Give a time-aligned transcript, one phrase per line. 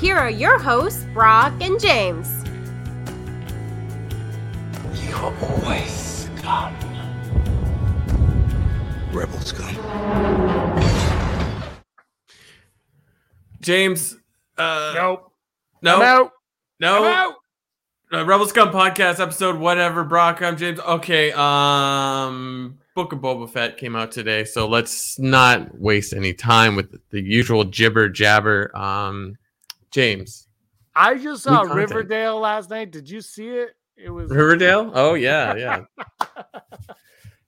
[0.00, 2.26] Here are your hosts, Brock and James.
[5.04, 6.74] You always scum.
[9.12, 9.76] Rebel scum.
[13.60, 14.16] James.
[14.56, 15.32] Uh, Nope.
[15.82, 16.32] no, I'm out.
[16.80, 17.04] no.
[17.04, 17.34] I'm out.
[18.12, 20.02] Uh, Rebel Scum podcast episode whatever.
[20.02, 20.80] Brock, I'm James.
[20.80, 26.74] Okay, um, Book of Boba Fett came out today, so let's not waste any time
[26.74, 28.76] with the usual jibber jabber.
[28.76, 29.36] Um,
[29.92, 30.48] James,
[30.94, 31.62] I just saw.
[31.62, 32.90] Riverdale last night.
[32.92, 33.70] Did you see it?
[33.96, 34.90] It was Riverdale.
[34.94, 35.84] Oh yeah, yeah.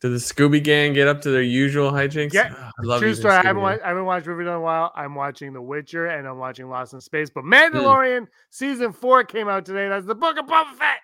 [0.01, 2.33] Did the Scooby Gang get up to their usual hijinks?
[2.33, 3.35] Yeah, Ah, I love True story.
[3.35, 4.91] I haven't, watched, I haven't watched Riverdale in a while.
[4.97, 7.31] I'm watching The Witcher and I'm watching Lost in Space.
[7.31, 9.89] But Mandalorian season four came out today.
[9.89, 10.99] That's the Book of Boba Fett.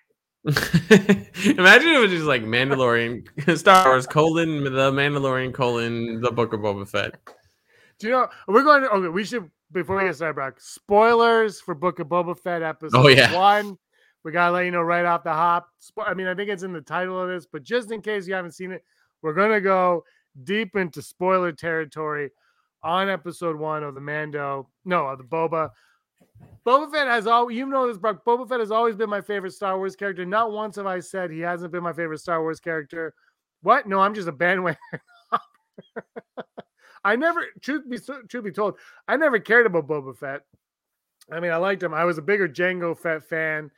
[1.58, 3.24] Imagine it was just like Mandalorian,
[3.58, 7.14] Star Wars colon the Mandalorian colon the Book of Boba Fett.
[8.00, 8.90] Do you know we're going to?
[8.90, 10.60] Okay, we should before we get started, Brock.
[10.60, 13.34] Spoilers for Book of Boba Fett episode Oh, yeah.
[13.34, 13.76] one.
[14.24, 15.68] We gotta let you know right off the hop.
[15.80, 18.26] Spo- I mean, I think it's in the title of this, but just in case
[18.26, 18.82] you haven't seen it,
[19.22, 20.04] we're gonna go
[20.44, 22.30] deep into spoiler territory
[22.82, 24.68] on episode one of the Mando.
[24.84, 25.70] No, of the Boba.
[26.66, 28.24] Boba Fett has all you know this, Brock.
[28.24, 30.24] Boba Fett has always been my favorite Star Wars character.
[30.26, 33.14] Not once have I said he hasn't been my favorite Star Wars character.
[33.62, 33.86] What?
[33.88, 34.78] No, I'm just a bandwagon.
[37.04, 38.74] I never, truth be truth be told,
[39.06, 40.42] I never cared about Boba Fett.
[41.30, 41.92] I mean, I liked him.
[41.94, 43.70] I was a bigger Jango Fett fan.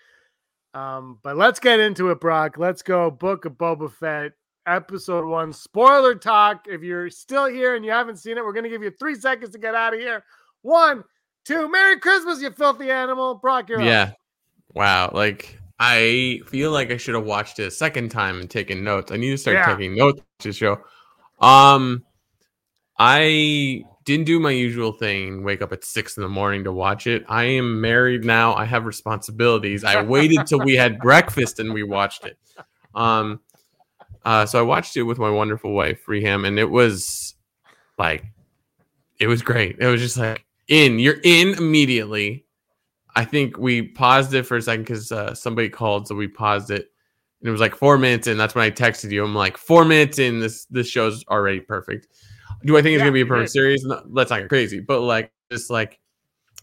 [0.73, 2.57] Um, but let's get into it, Brock.
[2.59, 3.11] Let's go.
[3.11, 4.33] Book of Boba Fett,
[4.67, 5.53] episode one.
[5.53, 6.67] Spoiler talk.
[6.69, 9.50] If you're still here and you haven't seen it, we're gonna give you three seconds
[9.50, 10.23] to get out of here.
[10.62, 11.03] One,
[11.44, 11.69] two.
[11.69, 13.34] Merry Christmas, you filthy animal.
[13.34, 13.84] Brock, you're up.
[13.84, 14.12] Yeah.
[14.75, 15.11] Wow.
[15.12, 19.11] Like I feel like I should have watched it a second time and taken notes.
[19.11, 19.75] I need to start Yeah.
[19.75, 20.78] taking notes to show.
[21.41, 22.05] Um
[23.03, 27.06] I didn't do my usual thing, wake up at six in the morning to watch
[27.06, 27.25] it.
[27.28, 28.55] I am married now.
[28.55, 29.84] I have responsibilities.
[29.84, 32.38] I waited till we had breakfast and we watched it.
[32.94, 33.41] Um
[34.27, 37.37] uh so I watched it with my wonderful wife, Reham, and it was
[37.99, 38.22] like
[39.19, 39.77] it was great.
[39.78, 42.44] It was just like in, you're in immediately.
[43.17, 46.71] I think we paused it for a second because uh, somebody called, so we paused
[46.71, 46.91] it.
[47.41, 49.25] And it was like four minutes, and that's when I texted you.
[49.25, 52.06] I'm like, four minutes in, this this show's already perfect.
[52.65, 53.84] Do I think it's Yeah, gonna be a you perfect series?
[53.84, 55.98] No, let's not get crazy, but like, just like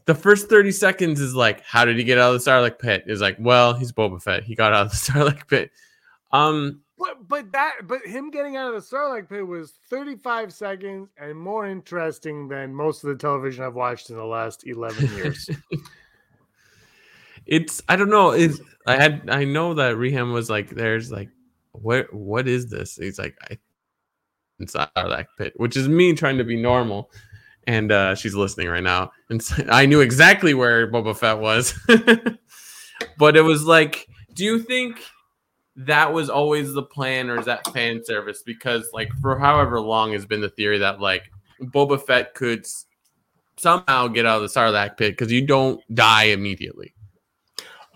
[0.05, 3.03] the first 30 seconds is like, how did he get out of the Sarlacc Pit?
[3.07, 4.43] Is like, well, he's Boba Fett.
[4.43, 5.71] He got out of the Sarlacc Pit.
[6.31, 11.09] Um, But but that but him getting out of the Sarlacc Pit was 35 seconds
[11.17, 15.49] and more interesting than most of the television I've watched in the last 11 years.
[17.45, 18.31] it's I don't know.
[18.31, 21.29] It's I had I know that Reham was like, there's like,
[21.71, 22.95] what what is this?
[22.95, 23.57] He's like, I
[24.59, 27.11] inside of that pit, which is me trying to be normal.
[27.65, 31.77] And uh, she's listening right now, and so I knew exactly where Boba Fett was.
[33.17, 35.01] but it was like, do you think
[35.75, 38.41] that was always the plan, or is that fan service?
[38.41, 41.29] Because like for however long has been the theory that like
[41.61, 42.85] Boba Fett could s-
[43.57, 46.93] somehow get out of the Sarlacc pit because you don't die immediately.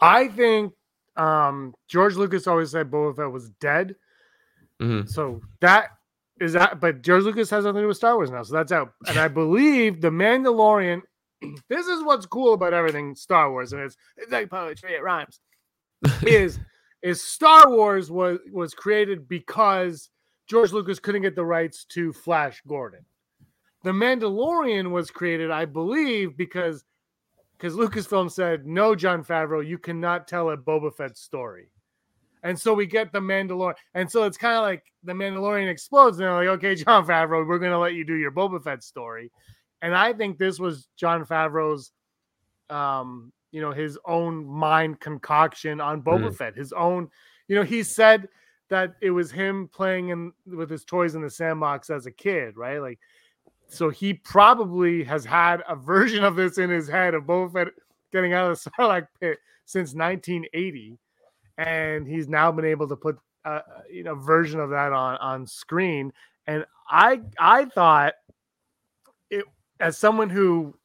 [0.01, 0.73] I think
[1.15, 3.95] um, George Lucas always said Boba Fett was dead.
[4.81, 5.07] Mhm.
[5.09, 5.91] So that
[6.41, 8.71] is that, but George Lucas has nothing to do with Star Wars now, so that's
[8.71, 8.93] out.
[9.07, 11.01] And I believe the Mandalorian.
[11.69, 15.39] This is what's cool about everything Star Wars, and it's it's like poetry, it rhymes.
[16.21, 16.59] is
[17.01, 20.11] is Star Wars was was created because
[20.47, 23.05] George Lucas couldn't get the rights to Flash Gordon.
[23.83, 26.85] The Mandalorian was created, I believe, because
[27.57, 31.70] because Lucasfilm said, "No, Jon Favreau, you cannot tell a Boba Fett story."
[32.43, 36.17] And so we get the Mandalorian, and so it's kind of like the Mandalorian explodes,
[36.17, 38.83] and they're like, "Okay, Jon Favreau, we're going to let you do your Boba Fett
[38.83, 39.31] story."
[39.83, 41.91] And I think this was Jon Favreau's,
[42.69, 46.35] um, you know, his own mind concoction on Boba Mm.
[46.35, 47.09] Fett, his own.
[47.47, 48.29] You know, he said
[48.69, 52.55] that it was him playing in with his toys in the sandbox as a kid,
[52.55, 52.79] right?
[52.79, 52.99] Like,
[53.67, 57.67] so he probably has had a version of this in his head of Boba Fett
[58.11, 60.97] getting out of the Sarlacc pit since 1980,
[61.57, 63.61] and he's now been able to put a
[63.91, 66.11] you know version of that on on screen.
[66.47, 68.13] And I I thought
[69.29, 69.45] it
[69.79, 70.75] as someone who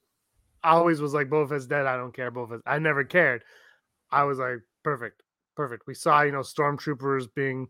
[0.64, 1.86] always was like Boba Fett's dead.
[1.86, 2.30] I don't care.
[2.30, 2.60] Boba Fett.
[2.66, 3.42] I never cared.
[4.10, 5.22] I was like, perfect,
[5.56, 5.86] perfect.
[5.86, 7.68] We saw, you know, stormtroopers being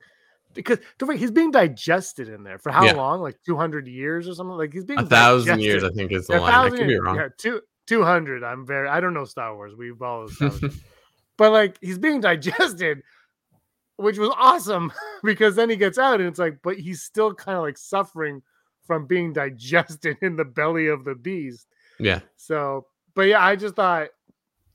[0.54, 2.92] because don't forget, he's being digested in there for how Yeah.
[2.92, 3.20] long?
[3.20, 4.56] Like two hundred years or something.
[4.56, 5.64] Like he's being A thousand digested.
[5.64, 6.54] years, I think, is the Yeah, line.
[6.54, 7.16] I could be wrong.
[7.16, 8.42] Yeah, two two hundred.
[8.42, 8.88] I'm very.
[8.88, 9.74] I don't know Star Wars.
[9.76, 10.28] We've all.
[11.36, 13.02] but like he's being digested,
[13.96, 14.92] which was awesome
[15.22, 18.42] because then he gets out and it's like, but he's still kind of like suffering
[18.86, 21.66] from being digested in the belly of the beast.
[21.98, 22.20] yeah.
[22.36, 24.08] So, but yeah, I just thought,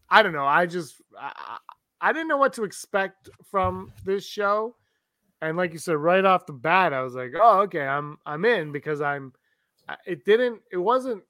[0.10, 0.46] I don't know.
[0.46, 1.58] I just, I,
[2.02, 4.76] I didn't know what to expect from this show,
[5.42, 8.44] and like you said, right off the bat, I was like, oh, okay, I'm I'm
[8.46, 9.34] in because I'm.
[10.06, 10.62] It didn't.
[10.72, 11.24] It wasn't.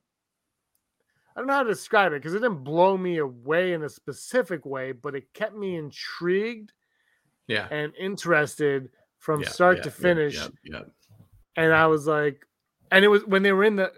[1.36, 3.90] I don't know how to describe it because it didn't blow me away in a
[3.90, 6.74] specific way, but it kept me intrigued
[7.48, 7.68] Yeah.
[7.72, 10.48] and interested from yeah, start yeah, to finish Yeah.
[10.64, 10.82] yeah.
[11.56, 12.46] and I was like,
[12.92, 13.94] and it was when they were in the,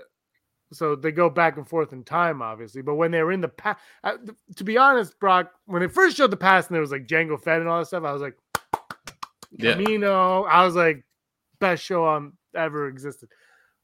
[0.72, 2.82] so they go back and forth in time, obviously.
[2.82, 3.80] But when they were in the past,
[4.56, 7.40] to be honest, Brock, when they first showed the past and there was like Jango
[7.42, 8.38] Fett and all that stuff, I was like,
[9.52, 9.74] Yeah.
[9.74, 10.44] Camino.
[10.44, 11.04] I was like,
[11.60, 13.30] best show on ever existed.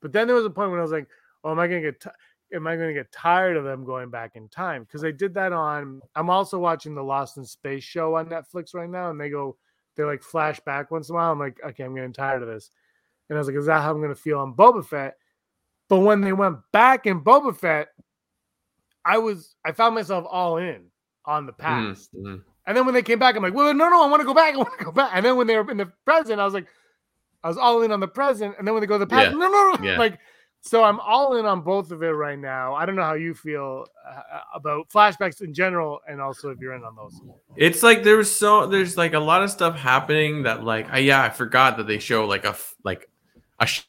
[0.01, 1.07] But then there was a point when I was like,
[1.44, 2.01] oh, am I gonna get?
[2.01, 2.10] T-
[2.54, 4.84] Am I going to get tired of them going back in time?
[4.84, 6.01] Because they did that on.
[6.16, 9.56] I'm also watching the Lost in Space show on Netflix right now, and they go,
[9.96, 11.31] they like flash back once in a while.
[11.31, 12.72] I'm like, okay, I'm getting tired of this.
[13.30, 15.18] And I was like, is that how I'm going to feel on Boba Fett?
[15.90, 17.90] But when they went back in Boba Fett,
[19.06, 20.86] I was I found myself all in
[21.25, 22.10] on the Mhm, past.
[22.16, 22.42] mhm.
[22.68, 24.34] And then when they came back, I'm like, well, no, no, I want to go
[24.34, 24.54] back.
[24.54, 25.12] I want to go back.
[25.13, 26.68] And then when they were in the present, I was like,
[27.44, 28.56] I was all in on the present.
[28.57, 29.38] And then when they go to the past, Yeah.
[29.38, 29.78] no, no, no.
[29.84, 29.98] Yeah.
[29.98, 30.19] Like,
[30.62, 32.76] so I'm all in on both of it right now.
[32.76, 34.22] I don't know how you feel uh,
[34.54, 37.22] about flashbacks in general, and also if you're in on those.
[37.56, 41.00] It's like there was so there's like a lot of stuff happening that like I
[41.00, 43.10] yeah I forgot that they show like a like
[43.60, 43.84] a show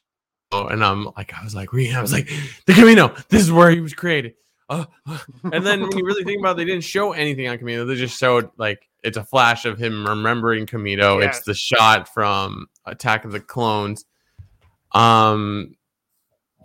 [0.53, 2.29] and I'm like I was like I was like
[2.65, 4.33] the Camino this is where he was created
[4.69, 5.17] uh, uh."
[5.51, 7.95] and then when you really think about it they didn't show anything on Camino they
[7.95, 11.37] just showed like it's a flash of him remembering Camino Yes.
[11.37, 14.05] it's the shot from Attack of the Clones
[14.93, 15.75] um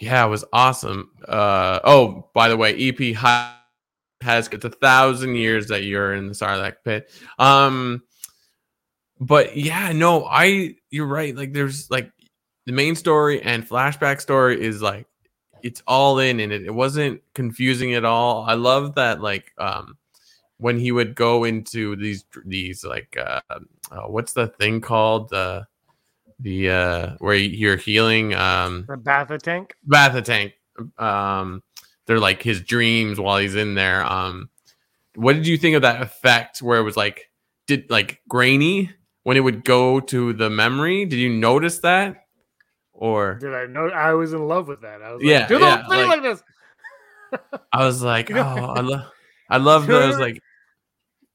[0.00, 3.16] yeah it was awesome uh oh by the way EP
[4.22, 7.10] has it's a thousand years that you're in the Sarlacc pit.
[7.38, 8.02] Um,
[9.20, 11.34] but yeah, no, I you're right.
[11.34, 12.10] Like there's like
[12.66, 15.06] the main story and flashback story is like
[15.62, 16.66] it's all in and it.
[16.66, 18.42] It wasn't confusing at all.
[18.42, 19.96] I love that like um
[20.58, 23.40] when he would go into these these like uh,
[23.90, 25.66] uh what's the thing called the
[26.40, 29.74] the uh where you're healing um The Bacta tank.
[29.88, 30.52] Bacta tank.
[30.98, 31.62] Um,
[32.06, 34.04] they're like his dreams while he's in there.
[34.04, 34.50] Um,
[35.14, 37.30] what did you think of that effect where it was like
[37.66, 38.90] did like grainy
[39.22, 41.04] when it would go to the memory?
[41.06, 42.26] Did you notice that?
[42.92, 43.88] Or Did I know?
[43.88, 45.02] I was in love with that.
[45.02, 46.42] I was Yeah, like, do the yeah, thing like- like, this.
[47.72, 49.10] I was like, oh, I love,
[49.50, 50.16] I love those.
[50.20, 50.40] Like,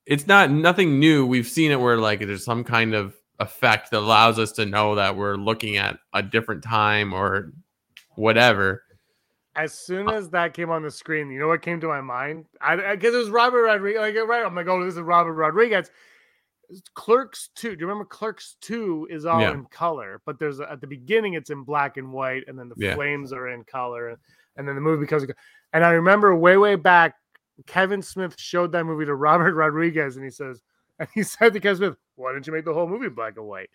[0.06, 1.26] it's not nothing new.
[1.26, 4.96] We've seen it where like there's some kind of effect that allows us to know
[4.96, 7.52] that we're looking at a different time or
[8.16, 8.84] whatever.
[9.56, 12.00] As soon uh, as that came on the screen, you know what came to my
[12.02, 12.46] mind?
[12.62, 14.00] I because it was Robert Rodriguez.
[14.00, 15.90] Like right, I'm like, oh, this is Robert Rodriguez.
[16.94, 17.76] Clerks two.
[17.76, 19.52] Do you remember Clerks two is all Yeah.
[19.52, 22.70] in color, but there's a, at the beginning it's in black and white, and then
[22.70, 22.96] the Yeah.
[22.96, 24.18] flames are in color, and,
[24.56, 25.26] and then the movie becomes.
[25.74, 27.16] And I remember way way back,
[27.66, 30.62] Kevin Smith showed that movie to Robert Rodriguez, and he says,
[31.00, 33.48] and he said to Kevin Smith, "Why didn't you make the whole movie black and
[33.48, 33.70] white?"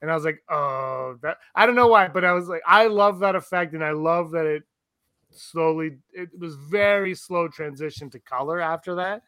[0.00, 2.86] And I was like, "Oh, that I don't know why, but I was like, I
[2.86, 4.62] love that effect, and I love that it
[5.30, 9.22] slowly it was very slow transition to color after that.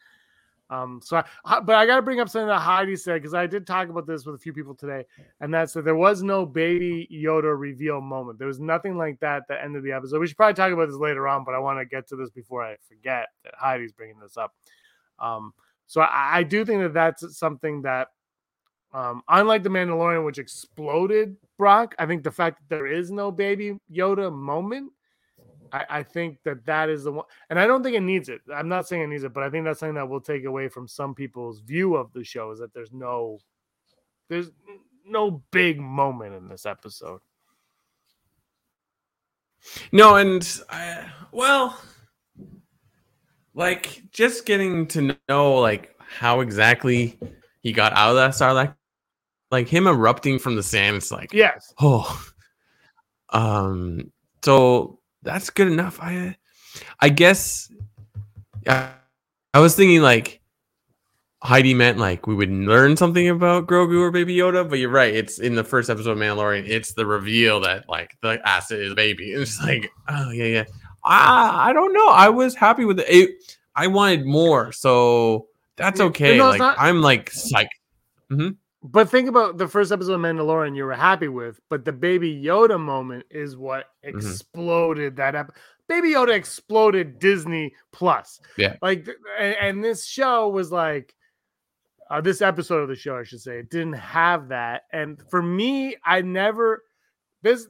[0.69, 3.45] Um so I, but i got to bring up something that heidi said because i
[3.45, 5.05] did talk about this with a few people today
[5.40, 8.38] and that's that there was no baby yoda reveal moment.
[8.38, 10.21] There was nothing like that at the end of the episode.
[10.21, 12.31] We should probably talk about this later on but i want to get to this
[12.31, 14.55] before i forget that heidi's bringing this up.
[15.19, 15.52] Um
[15.87, 18.09] so i, I do think that that's something that
[18.92, 23.30] um, unlike the Mandalorian, which exploded Brock, I think the fact that there is no
[23.30, 24.92] baby Yoda moment
[25.73, 28.40] I, I think that that is the one, and I don't think it needs it.
[28.52, 30.68] I'm not saying it needs it, but I think that's something that will take away
[30.68, 33.38] from some people's view of the show is that there's no,
[34.28, 34.50] there's
[35.06, 37.20] no big moment in this episode.
[39.92, 41.78] No, and I, well,
[43.54, 47.18] like just getting to know like how exactly
[47.61, 48.75] he got out of that Sarlacc,
[49.50, 50.97] like him erupting from the sand.
[50.97, 52.23] It's like, Yes, oh,
[53.30, 55.99] um, so that's good enough.
[56.00, 56.37] I,
[57.00, 57.71] I guess,
[58.66, 58.90] I,
[59.52, 60.40] I was thinking like
[61.42, 65.14] Heidi meant like we would learn something about Grogu or Baby Yoda, but you're right.
[65.14, 66.69] It's in the first episode of Mandalorian.
[66.69, 69.33] It's the reveal that like the acid is baby.
[69.33, 70.64] And it's like, oh yeah, yeah.
[71.04, 72.09] I I don't know.
[72.11, 73.07] I was happy with it.
[73.09, 73.30] it
[73.75, 76.37] I wanted more, so that's okay.
[76.37, 77.69] no, like not- I'm like psyched.
[78.82, 82.42] But think about the first episode of Mandalorian you were happy with, but the Baby
[82.42, 84.16] Yoda moment is what Mm-hmm.
[84.16, 85.52] exploded that ep-
[85.87, 88.40] Baby Yoda exploded Disney Plus.
[88.56, 88.76] Yeah.
[88.80, 89.06] Like,
[89.38, 91.14] and, and this show was like,
[92.10, 94.84] uh, this episode of the show, I should say, it didn't have that.
[94.92, 96.82] And for me, I never,
[97.42, 97.68] this,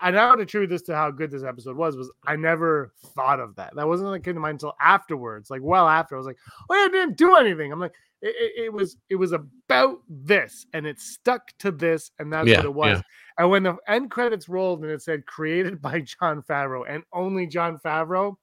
[0.00, 1.96] I now would attribute this to how good this episode was.
[1.96, 3.74] Was I never thought of that?
[3.76, 6.14] That wasn't like came to mind until afterwards, like well after.
[6.14, 6.38] I was like,
[6.70, 7.72] oh yeah, I didn't do anything.
[7.72, 12.10] I'm like, it, it, it was it was about this, and it stuck to this,
[12.18, 12.96] and that's Yeah, what it was.
[12.98, 13.02] yeah.
[13.38, 17.46] And when the end credits rolled and it said created by Jon Favreau and only
[17.46, 18.34] Jon Favreau,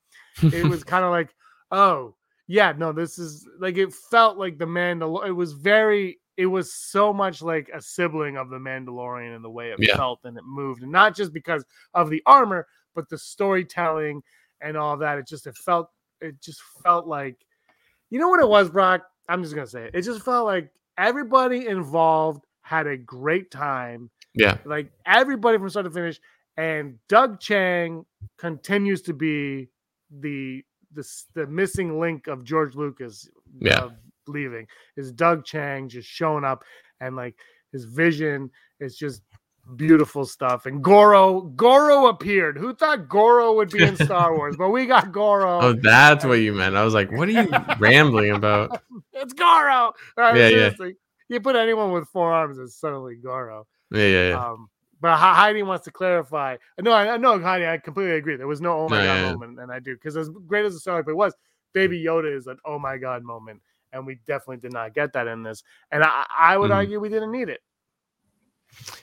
[0.42, 1.34] it was kind of like,
[1.72, 2.16] oh
[2.48, 5.28] yeah, no, this is like it felt like the Mandalorian.
[5.30, 9.50] It was very, it was so much like a sibling of the Mandalorian in the
[9.50, 9.96] way it Yeah.
[9.96, 11.64] felt and it moved, and not just because
[11.94, 14.22] of the armor, but the storytelling
[14.62, 15.18] and all that.
[15.18, 15.90] It just it felt,
[16.22, 17.38] it just felt like,
[18.10, 19.04] you know what it was, Brock.
[19.28, 19.92] I'm just gonna say it.
[19.96, 25.86] It just felt like everybody involved had a great time Yeah, like everybody from start
[25.86, 26.20] to finish.
[26.58, 28.06] And Doug Chiang
[28.38, 29.70] continues to be
[30.10, 30.64] the
[30.94, 33.82] the, the missing link of George Lucas Yeah.
[33.82, 33.94] of
[34.28, 34.68] leaving
[34.98, 36.64] is Doug Chiang just showing up
[37.00, 37.36] and like
[37.72, 39.22] his vision is just
[39.76, 40.66] beautiful stuff.
[40.66, 42.58] And Goro Goro appeared.
[42.58, 44.56] Who thought Goro would be in Star Wars?
[44.58, 45.60] But we got Goro.
[45.62, 46.76] Oh, that's what you meant.
[46.76, 48.82] I was like, what are you rambling about?
[49.14, 49.94] it's Goro.
[50.18, 50.90] Uh, Yeah, yeah.
[51.28, 53.66] You put anyone with four arms, it's suddenly Goro.
[53.92, 54.46] Yeah, yeah, yeah.
[54.46, 54.70] Um,
[55.02, 56.58] but Heidi wants to clarify.
[56.80, 57.66] No, I, know, Heidi.
[57.68, 58.38] I completely agree.
[58.38, 60.66] There was no oh my No, god yeah, moment, and I do because as great
[60.66, 61.34] as the story was,
[61.74, 63.62] Baby Yoda is an oh my god moment,
[63.96, 65.64] and we definitely did not get that in this.
[65.92, 66.76] And I, I would Mhm.
[66.76, 67.62] argue we didn't need it.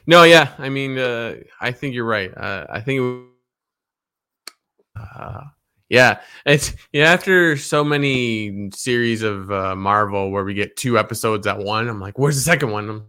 [0.07, 0.53] No, yeah.
[0.59, 2.31] I mean, uh, I think you're right.
[2.37, 3.01] Uh, I think.
[3.01, 4.53] It,
[4.97, 5.45] uh,
[5.89, 7.13] yeah, it's yeah.
[7.13, 12.01] After so many series of uh, Marvel where we get two episodes at one, I'm
[12.01, 13.05] like, where's the second one?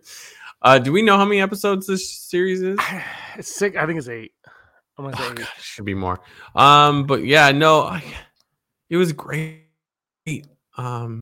[0.62, 2.78] uh, do we know how many episodes this series is?
[3.36, 3.74] It's sick.
[3.76, 4.32] I think it's eight.
[4.96, 5.34] I'm gonna say Oh.
[5.34, 6.20] God, it should be more.
[6.54, 8.02] Um, but yeah, no, I,
[8.88, 9.62] it was great.
[10.76, 11.20] Um,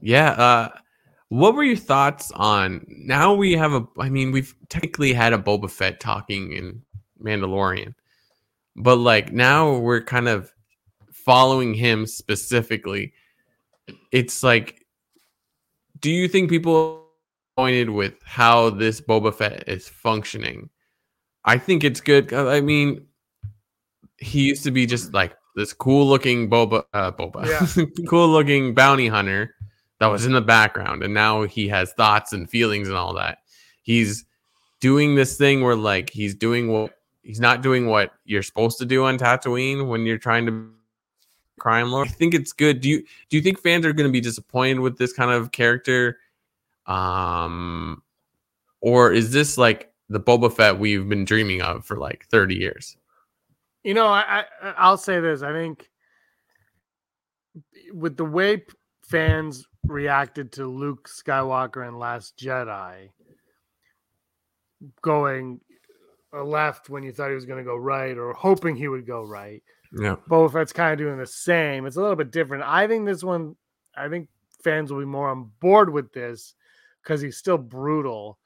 [0.00, 0.30] yeah.
[0.30, 0.68] Uh,
[1.28, 3.34] what were your thoughts on now?
[3.34, 3.86] We have a.
[3.98, 6.82] I mean, we've technically had a Boba Fett talking in
[7.22, 7.94] Mandalorian,
[8.76, 10.52] but like now we're kind of
[11.12, 13.12] following him specifically.
[14.12, 14.86] It's like,
[16.00, 17.08] do you think people
[17.56, 20.70] pointed with how this Boba Fett is functioning?
[21.44, 22.32] I think it's good.
[22.32, 23.06] I mean,
[24.18, 29.08] he used to be just like this cool looking Boba, uh, Boba, cool looking bounty
[29.08, 29.56] hunter
[29.98, 33.38] that was in the background, and now he has thoughts and feelings and all that.
[33.82, 34.24] He's
[34.80, 38.86] doing this thing where like he's doing what he's not doing what you're supposed to
[38.86, 40.70] do on Tatooine when you're trying to
[41.58, 42.08] crime lord.
[42.08, 42.80] I think it's good.
[42.80, 45.52] Do you do you think fans are going to be disappointed with this kind of
[45.52, 46.18] character?
[46.86, 48.02] Um,
[48.80, 52.96] or is this like the Boba Fett we've been dreaming of for like 30 years?
[53.82, 55.42] You know, I, I I'll say this.
[55.42, 55.90] I think
[57.92, 58.62] with the way
[59.08, 63.10] fans reacted to Luke Skywalker and Last Jedi,
[65.02, 65.60] going
[66.32, 69.22] left when you thought he was going to go right, or hoping he would go
[69.22, 69.62] right.
[69.98, 70.16] Yeah.
[70.28, 71.86] Boba Fett's kind of doing the same.
[71.86, 72.64] It's a little bit different.
[72.64, 73.56] I think this one,
[73.96, 74.28] I think
[74.62, 76.54] fans will be more on board with this
[77.02, 78.38] because he's still brutal.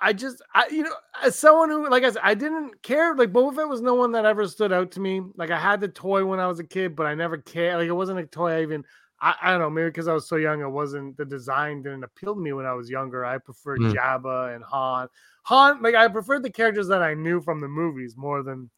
[0.00, 3.14] I just, I you know, as someone who, like I said, I didn't care.
[3.14, 5.22] Like Boba Fett was no one that ever stood out to me.
[5.36, 7.78] Like I had the toy when I was a kid, but I never cared.
[7.78, 8.84] Like it wasn't a toy I even.
[9.20, 12.04] I, I don't know, maybe because I was so young, it wasn't the design didn't
[12.04, 13.24] appeal to me when I was younger.
[13.24, 13.94] I preferred Mm.
[13.94, 15.08] Jabba and Han.
[15.44, 18.70] Han, like I preferred the characters that I knew from the movies more than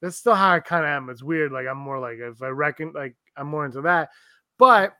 [0.00, 1.10] that's still how I kind of am.
[1.10, 1.50] It's weird.
[1.50, 4.10] Like I'm more like if I reckon like I'm more into that.
[4.58, 4.94] But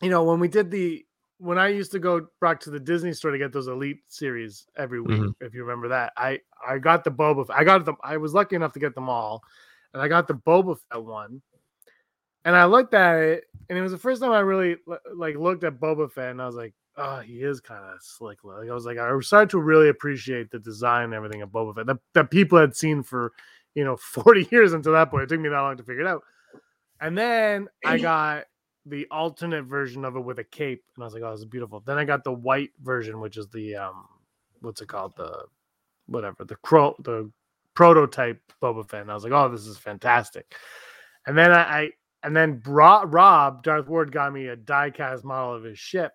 [0.00, 1.05] you know, when we did the
[1.38, 4.66] when I used to go back to the Disney store to get those Elite series
[4.76, 5.34] every week, Mhm.
[5.40, 7.46] if you remember that, I I got the Boba.
[7.50, 7.96] I got them.
[8.02, 9.42] I was lucky enough to get them all,
[9.92, 11.42] and I got the Boba Fett one.
[12.44, 14.76] And I looked at it, and it was the first time I really
[15.14, 18.44] like looked at Boba Fett, and I was like, "Oh, he is kind of slick."
[18.44, 21.74] Like I was like, I started to really appreciate the design and everything of Boba
[21.74, 23.32] Fett that, that people had seen for
[23.74, 25.24] you know 40 years until that point.
[25.24, 26.22] It took me that long to figure it out.
[27.00, 28.44] And then I got
[28.86, 31.46] the alternate version of it with a cape, and I was like, "Oh, this is
[31.46, 34.06] beautiful." Then I got the white version, which is the um,
[34.60, 35.16] what's it called?
[35.16, 35.44] The
[36.06, 37.30] whatever the cro the
[37.74, 39.02] prototype Boba Fett.
[39.02, 40.54] And I was like, "Oh, this is fantastic."
[41.26, 41.90] And then I, I
[42.22, 46.12] and then Bra- Rob Darth Ward got me a die-cast model of his ship,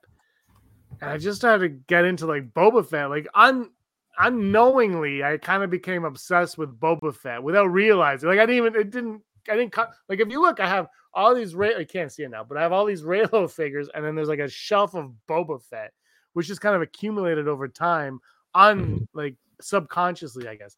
[1.01, 3.09] and I just started to get into like Boba Fett.
[3.09, 3.71] Like I'm
[4.17, 8.29] unknowingly I kind of became obsessed with Boba Fett without realizing.
[8.29, 10.87] Like I didn't even it didn't I didn't cut like if you look, I have
[11.13, 13.89] all these Ray I can't see it now, but I have all these Reylo figures,
[13.93, 15.93] and then there's like a shelf of Boba Fett,
[16.33, 18.19] which is kind of accumulated over time
[18.53, 19.03] on mm-hmm.
[19.13, 20.77] like subconsciously, I guess.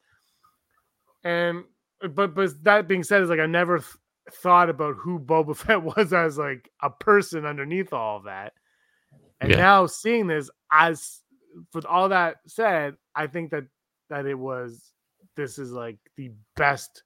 [1.24, 1.64] And
[2.12, 3.90] but but that being said, is like I never th-
[4.32, 8.54] thought about who Boba Fett was as like a person underneath all of that.
[9.42, 9.58] And Yeah.
[9.58, 11.22] now seeing this, as
[11.74, 13.66] with all that said, I think that
[14.10, 14.92] that it was
[15.36, 17.04] this is like the best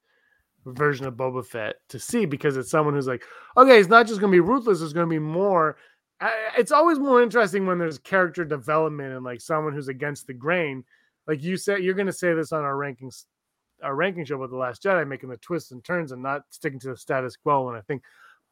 [0.73, 3.23] version of Boba Fett to see because it's someone who's like,
[3.55, 5.77] okay, it's not just going to be ruthless; it's going to be more.
[6.57, 10.83] It's always more interesting when there's character development and like someone who's against the grain.
[11.27, 13.25] Like you said, you're going to say this on our rankings,
[13.83, 16.79] our ranking show with the Last Jedi, making the twists and turns and not sticking
[16.79, 17.69] to the status quo.
[17.69, 18.03] And I think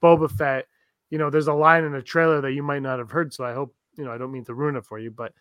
[0.03, 0.65] Boba Fett,
[1.09, 3.43] you know, there's a line in a trailer that you might not have heard, so
[3.43, 4.11] I hope you know.
[4.11, 5.33] I don't mean to ruin it for you, but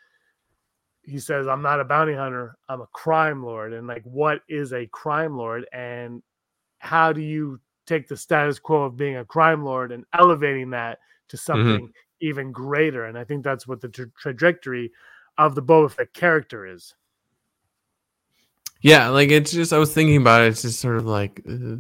[1.02, 3.73] he says, I'm not a bounty hunter, I'm a crime lord.
[3.73, 5.66] And like, what is a crime lord?
[5.73, 6.23] And
[6.85, 10.99] how do you take the status quo of being a crime lord and elevating that
[11.29, 13.07] to something even greater?
[13.07, 14.93] And I think that's what the tra- trajectory
[15.38, 16.95] of the Boba Fett character is.
[18.81, 20.49] Yeah, like it's just I was thinking about it.
[20.49, 21.76] It's just sort of like uh,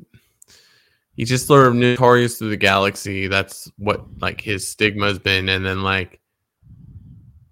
[1.14, 3.26] he's just sort of notorious through the galaxy.
[3.28, 6.20] That's what like his stigma has been, and then like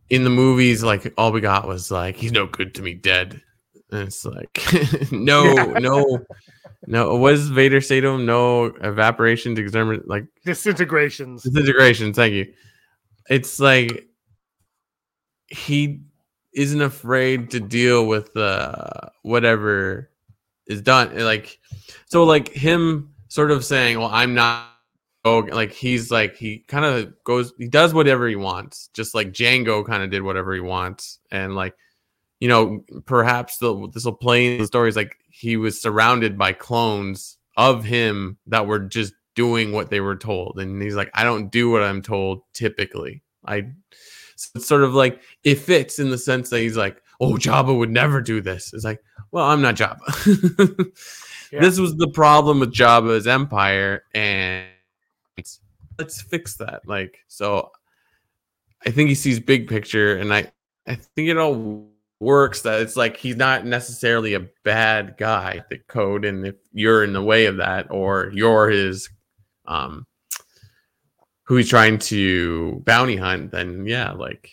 [0.08, 3.42] in the movies, like all we got was like he's no good to me, dead.
[3.90, 4.58] And it's like
[5.12, 5.78] no, Yeah.
[5.80, 6.24] no,
[6.86, 7.14] no.
[7.16, 8.26] What does Vader say to him?
[8.26, 11.42] No evaporation, extermin like Disintegrations.
[11.42, 12.12] disintegration.
[12.12, 12.52] Thank you.
[13.28, 14.08] It's like
[15.48, 16.00] he
[16.54, 18.90] isn't afraid to deal with uh
[19.22, 20.10] whatever
[20.66, 21.16] is done.
[21.18, 21.58] Like
[22.06, 24.68] so, like him sort of saying, "Well, I'm not."
[25.24, 29.30] Oh, like he's like he kind of goes, he does whatever he wants, just like
[29.30, 31.76] Jango kind of did whatever he wants, and like
[32.40, 34.96] you know, perhaps the, this will play in the stories.
[34.96, 40.16] Like he was surrounded by clones of him that were just doing what they were
[40.16, 43.22] told, and he's like, I don't do what I'm told typically.
[43.44, 43.62] I
[44.36, 47.76] so it's sort of like it fits in the sense that he's like, oh, Jabba
[47.76, 48.72] would never do this.
[48.72, 49.02] It's like,
[49.32, 50.92] well, I'm not Jabba.
[51.52, 51.60] Yeah.
[51.60, 54.64] This was the problem with Jabba's empire, and
[55.98, 56.80] let's fix that.
[56.86, 57.70] Like, so
[58.86, 60.50] I think he sees big picture, and I
[60.86, 61.91] I think it all
[62.22, 62.62] works.
[62.62, 65.62] That it's like he's not necessarily a bad guy.
[65.68, 69.10] The code, and if you're in the way of that, or you're his,
[69.66, 70.06] um,
[71.42, 74.50] who he's trying to bounty hunt, then yeah, like.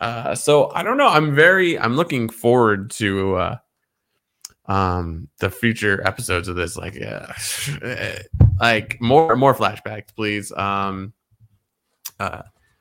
[0.00, 1.08] Uh, so I don't know.
[1.08, 1.78] I'm very.
[1.78, 3.56] I'm looking forward to uh,
[4.66, 7.30] um the future episodes of this like yeah
[8.60, 11.12] like more more flashbacks please um
[12.18, 12.40] uh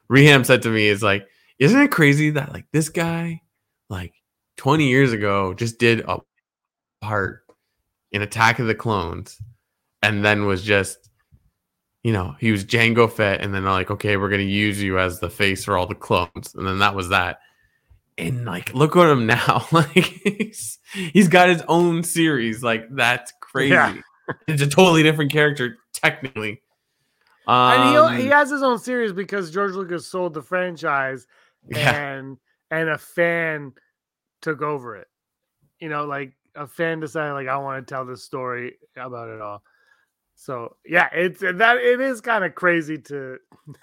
[0.10, 1.27] reham said to me is like
[1.60, 3.41] isn't it crazy that like this guy
[3.93, 4.13] like
[4.58, 6.19] 20 years ago just did a
[7.01, 7.41] part
[8.12, 9.39] in attack of the clones
[10.01, 11.10] and then was just
[12.03, 15.19] you know he was Jango Fett and then like okay we're gonna use you as
[15.19, 16.53] the face for all the clones.
[16.56, 17.39] And then that was that.
[18.17, 19.65] And like look at him now.
[19.71, 22.62] Like he's, he's got his own series.
[22.63, 23.73] Like that's crazy.
[23.73, 23.95] Yeah.
[24.47, 26.62] it's a totally different character technically.
[27.45, 31.27] And um, he, he has his own series because George Lucas sold the franchise
[31.69, 31.91] yeah.
[31.91, 32.38] and
[32.71, 33.73] and a fan
[34.43, 35.08] took over it.
[35.79, 39.41] You know, like a fan decided like I want to tell this story about it
[39.41, 39.63] all.
[40.36, 43.38] So yeah, it's that it is kind of crazy to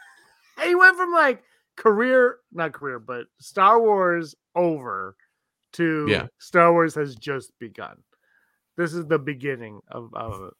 [0.63, 1.43] he went from like
[1.77, 5.17] career not career, but Star Wars over
[5.73, 6.27] to Yeah.
[6.39, 7.97] Star Wars has just begun.
[8.77, 10.55] This is the beginning of, of it.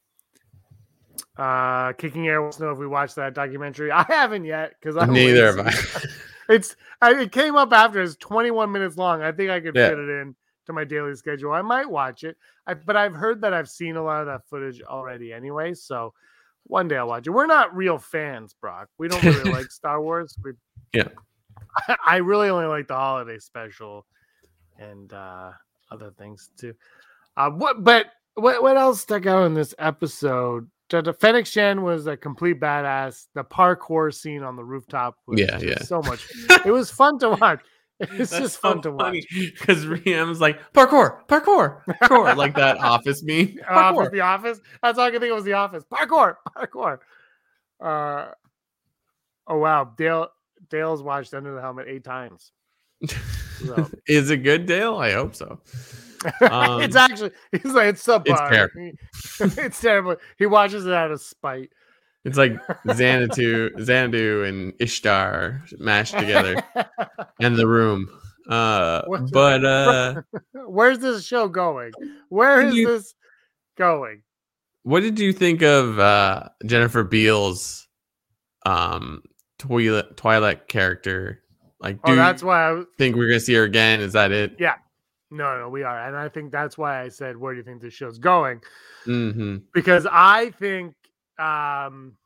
[1.37, 3.91] Uh Kicking Air wants to know if we watched that documentary.
[3.93, 5.73] I haven't yet because I neither have i
[6.51, 9.23] it's I, it came up after it's 21 minutes long.
[9.23, 9.89] I think I could Yeah.
[9.91, 10.35] fit it in
[10.67, 11.53] to my daily schedule.
[11.53, 12.37] I might watch it.
[12.67, 15.75] I, but I've heard that I've seen a lot of that footage already anyway.
[15.75, 16.13] So
[16.65, 17.31] one day I'll watch it.
[17.31, 18.89] We're not real fans, Brock.
[18.99, 20.37] We don't really like Star Wars.
[20.45, 20.53] We,
[20.93, 21.09] Yeah.
[22.07, 24.07] I really only like the holiday special
[24.79, 25.53] and uh
[25.91, 26.75] other things too.
[27.37, 30.69] Uh what but what what else stuck out in this episode?
[30.91, 33.27] Fennec Shand was a complete badass.
[33.35, 35.83] The parkour scene on the rooftop was Yeah, just yeah.
[35.83, 36.27] so much.
[36.67, 37.61] It was fun to watch.
[38.01, 39.25] It's just fun to watch.
[39.59, 43.57] because Riham's like parkour, parkour, parkour, like that office meme.
[43.69, 44.11] Office, Parkour.
[44.11, 44.59] the office.
[44.83, 45.85] That's all I could think of was the office.
[45.85, 46.99] Parkour, parkour.
[47.79, 48.31] Uh,
[49.47, 50.29] oh wow, Dale
[50.71, 52.53] Dale's watched Under the Helmet eight times.
[53.59, 53.91] So.
[54.07, 54.97] Is it good, Dale?
[54.97, 55.61] I hope so.
[56.51, 58.51] Um, it's actually he's like it's subpar.
[58.51, 58.93] terrible.
[59.59, 60.17] it's terrible.
[60.39, 61.71] He watches it out of spite.
[62.25, 62.53] It's like
[62.93, 66.63] Xanadu, Xanadu and Ishtar mashed together,
[67.41, 68.09] and the room.
[68.49, 70.23] Uh, What's- but uh,
[70.67, 71.93] Where's this show going?
[72.29, 73.15] Where is You- this
[73.79, 74.23] going?
[74.83, 77.87] what did you think of uh Jennifer Beals
[78.67, 79.23] um
[79.59, 81.43] Twi'lek Twi'lek character?
[81.81, 84.01] Like, do Oh, that's you why I was, think we're gonna see her again?
[84.01, 84.57] Is that it?
[84.59, 84.75] Yeah.
[85.31, 87.81] No, no, we are, and I think that's why I said, "Where do you think
[87.81, 88.61] this show's going?"
[89.07, 89.59] Mm-hmm.
[89.73, 90.95] Because I think
[91.39, 92.17] um,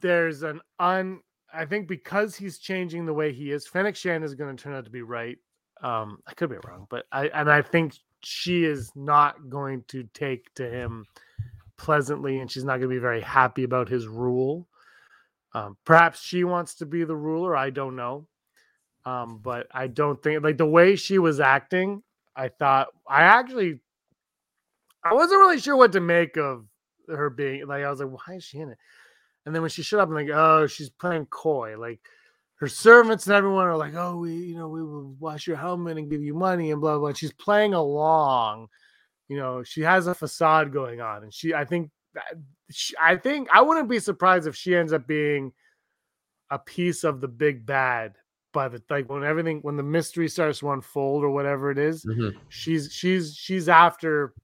[0.00, 1.20] there's an un.
[1.54, 4.74] I think because he's changing the way he is, Fennec Shand is going to turn
[4.74, 5.38] out to be right.
[5.82, 10.04] Um, I could be wrong, but I and I think she is not going to
[10.14, 11.04] take to him
[11.76, 14.68] pleasantly, and she's not going to be very happy about his rule.
[15.54, 17.56] Um, perhaps she wants to be the ruler.
[17.56, 18.26] I don't know.
[19.04, 22.02] Um, but I don't think like the way she was acting,
[22.36, 23.80] I thought I actually
[25.04, 26.64] I wasn't really sure what to make of
[27.08, 28.78] her being like I was like, why is she in it?
[29.44, 31.76] And then when she showed up, I'm like, oh, she's playing coy.
[31.78, 32.00] Like
[32.56, 35.98] her servants and everyone are like, oh, we, you know, we will wash your helmet
[35.98, 37.12] and give you money and blah blah.
[37.12, 38.68] She's playing along.
[39.28, 41.90] You know, she has a facade going on, and she, I think,
[43.00, 45.52] I think I wouldn't be surprised if she ends up being
[46.50, 48.14] a piece of the big bad
[48.52, 52.04] by the like when everything when the mystery starts to unfold or whatever it is
[52.04, 52.38] Mm-hmm.
[52.48, 54.34] she's she's she's after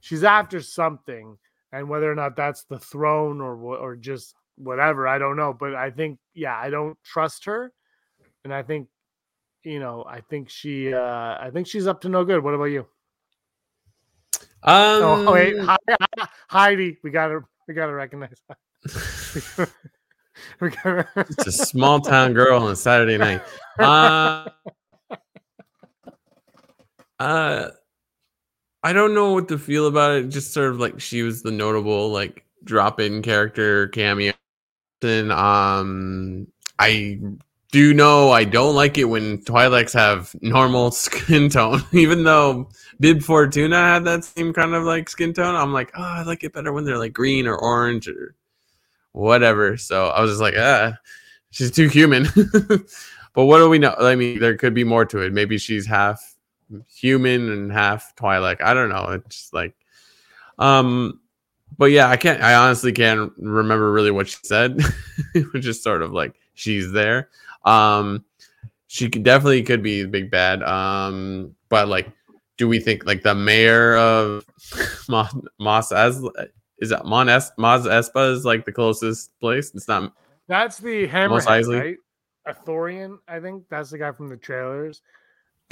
[0.00, 1.36] she's after something.
[1.72, 5.52] And whether or not that's the throne or or just whatever i don't know.
[5.52, 7.72] But i think yeah i don't trust her.
[8.44, 8.88] And i think
[9.64, 11.00] you know i think she uh
[11.40, 12.44] i think she's up to no good.
[12.44, 12.86] What about you?
[14.62, 18.40] Um, oh, wait Hei- heidi we gotta we gotta recognize
[20.60, 23.42] it's a small town girl on a Saturday night.
[23.78, 24.48] Uh,
[27.18, 27.68] uh,
[28.82, 30.28] I don't know what to feel about it.
[30.28, 34.32] Just sort of like she was the notable like drop in character cameo.
[35.02, 36.46] And um,
[36.78, 37.20] I
[37.72, 42.68] do know I don't like it when Twi'leks have normal skin tone, even though
[43.00, 45.54] Bib Fortuna had that same kind of like skin tone.
[45.54, 48.34] I'm like, oh, I like it better when they're like green or orange or
[49.14, 49.76] whatever.
[49.76, 50.94] So I was just like, ah,
[51.50, 52.26] she's too human.
[53.32, 53.94] but what do we know?
[53.98, 55.32] I mean, there could be more to it.
[55.32, 56.34] Maybe she's half
[56.94, 58.60] human and half Twi'lek.
[58.60, 59.20] I don't know.
[59.24, 59.74] It's like,
[60.58, 61.20] um,
[61.78, 62.42] but yeah, I can't.
[62.42, 64.80] I honestly can't remember really what she said.
[65.34, 67.30] it was just sort of like she's there.
[67.64, 68.24] Um,
[68.88, 70.62] she could definitely could be the big bad.
[70.62, 72.10] Um, but like,
[72.58, 74.44] do we think like the mayor of
[75.08, 76.22] Mos Mos as
[76.78, 79.72] is that Mon es- Mos Espa is like the closest place?
[79.74, 80.12] It's not.
[80.48, 81.96] that's the hammerhead right
[82.46, 85.00] Ithorian, I think that's the guy from the trailers.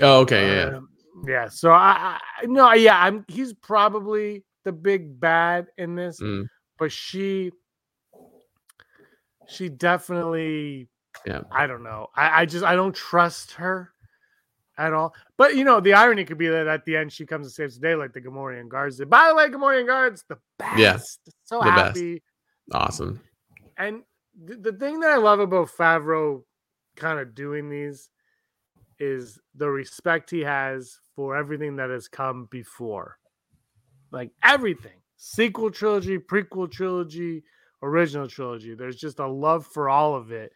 [0.00, 0.76] Oh, okay, yeah, yeah.
[0.76, 0.88] Um,
[1.26, 1.48] yeah.
[1.48, 3.24] So I, I no, yeah, I'm.
[3.28, 6.46] He's probably the big bad in this, Mm,
[6.78, 7.52] but she,
[9.48, 10.88] she definitely.
[11.26, 11.42] Yeah.
[11.50, 12.08] I don't know.
[12.16, 13.92] I, I just I don't trust her
[14.83, 15.14] at all.
[15.37, 17.79] But you know, the irony could be that at the end she comes and saves
[17.79, 19.09] the day, like the Gamorrean guards did.
[19.09, 20.79] By the way, Gamorrean guards, the best.
[20.79, 20.99] Yeah,
[21.45, 21.97] So the best.
[21.97, 22.23] happy.
[22.73, 23.21] awesome.
[23.79, 24.03] And
[24.47, 26.42] th- the thing that I love about Favreau
[26.97, 28.11] kind of doing these
[28.99, 33.18] is the respect he has for everything that has come before.
[34.11, 37.45] Like everything sequel trilogy, prequel trilogy,
[37.83, 38.75] original trilogy.
[38.75, 40.53] There's just a love for all of it.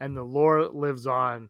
[0.00, 1.48] And the lore lives on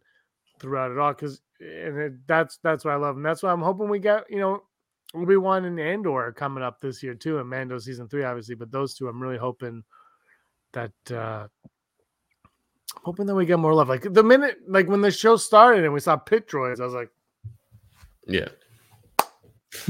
[0.59, 1.13] throughout it all.
[1.13, 3.15] Cause and it, that's that's what I love.
[3.15, 4.63] And that's why I'm hoping we get, you know,
[5.13, 8.55] Obi Wan and Andor coming up this year too, and Mando season three, obviously.
[8.55, 9.83] But those two, I'm really hoping
[10.73, 11.47] that uh
[12.95, 13.89] I'm hoping that we get more love.
[13.89, 16.93] Like the minute, like when the show started and we saw pit droids, I was
[16.93, 17.09] like,
[18.27, 18.49] Yeah,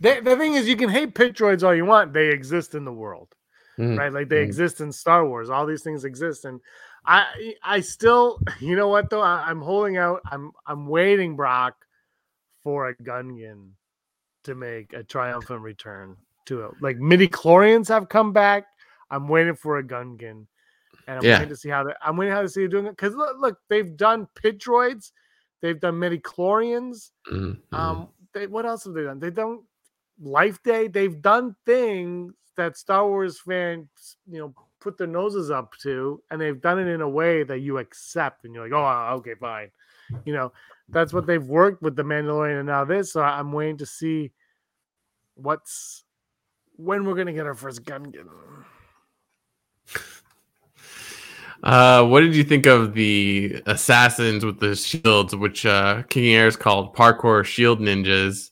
[0.00, 2.84] the, the thing is, you can hate pit droids all you want; they exist in
[2.84, 3.34] the world,
[3.78, 3.98] Mhm.
[3.98, 4.12] right?
[4.12, 4.46] Like they Mhm.
[4.46, 5.50] exist in Star Wars.
[5.50, 6.60] All these things exist, and
[7.04, 9.22] I, I still, you know what though?
[9.22, 10.20] I, I'm holding out.
[10.30, 11.74] I'm, I'm waiting, Brock,
[12.62, 13.70] for a Gungan
[14.44, 16.72] to make a triumphant return to it.
[16.80, 18.66] Like midi chlorians have come back.
[19.10, 20.46] I'm waiting for a Gungan.
[21.06, 21.38] And I'm Yeah.
[21.38, 22.90] waiting to see how they, I'm waiting how to see it doing it.
[22.96, 25.12] Because look, look, they've done pit droids,
[25.60, 27.10] they've done midi chlorians.
[27.30, 27.58] Mhm.
[27.72, 27.78] Mhm.
[27.78, 29.18] Um, they, what else have they done?
[29.18, 29.64] They don't
[30.20, 30.86] Life Day.
[30.88, 33.88] They've done things that Star Wars fans,
[34.28, 37.60] you know, put their noses up to, and they've done it in a way that
[37.60, 39.70] you accept, and you're like, oh, okay, fine.
[40.24, 40.52] You know,
[40.88, 43.12] that's what they've worked with the Mandalorian, and now this.
[43.12, 44.32] So I'm waiting to see
[45.34, 46.04] what's
[46.76, 48.26] when we're gonna get our first Gungan.
[51.62, 56.56] Uh, what did you think of the assassins with the shields, which uh, King Airs
[56.56, 58.50] called parkour shield ninjas?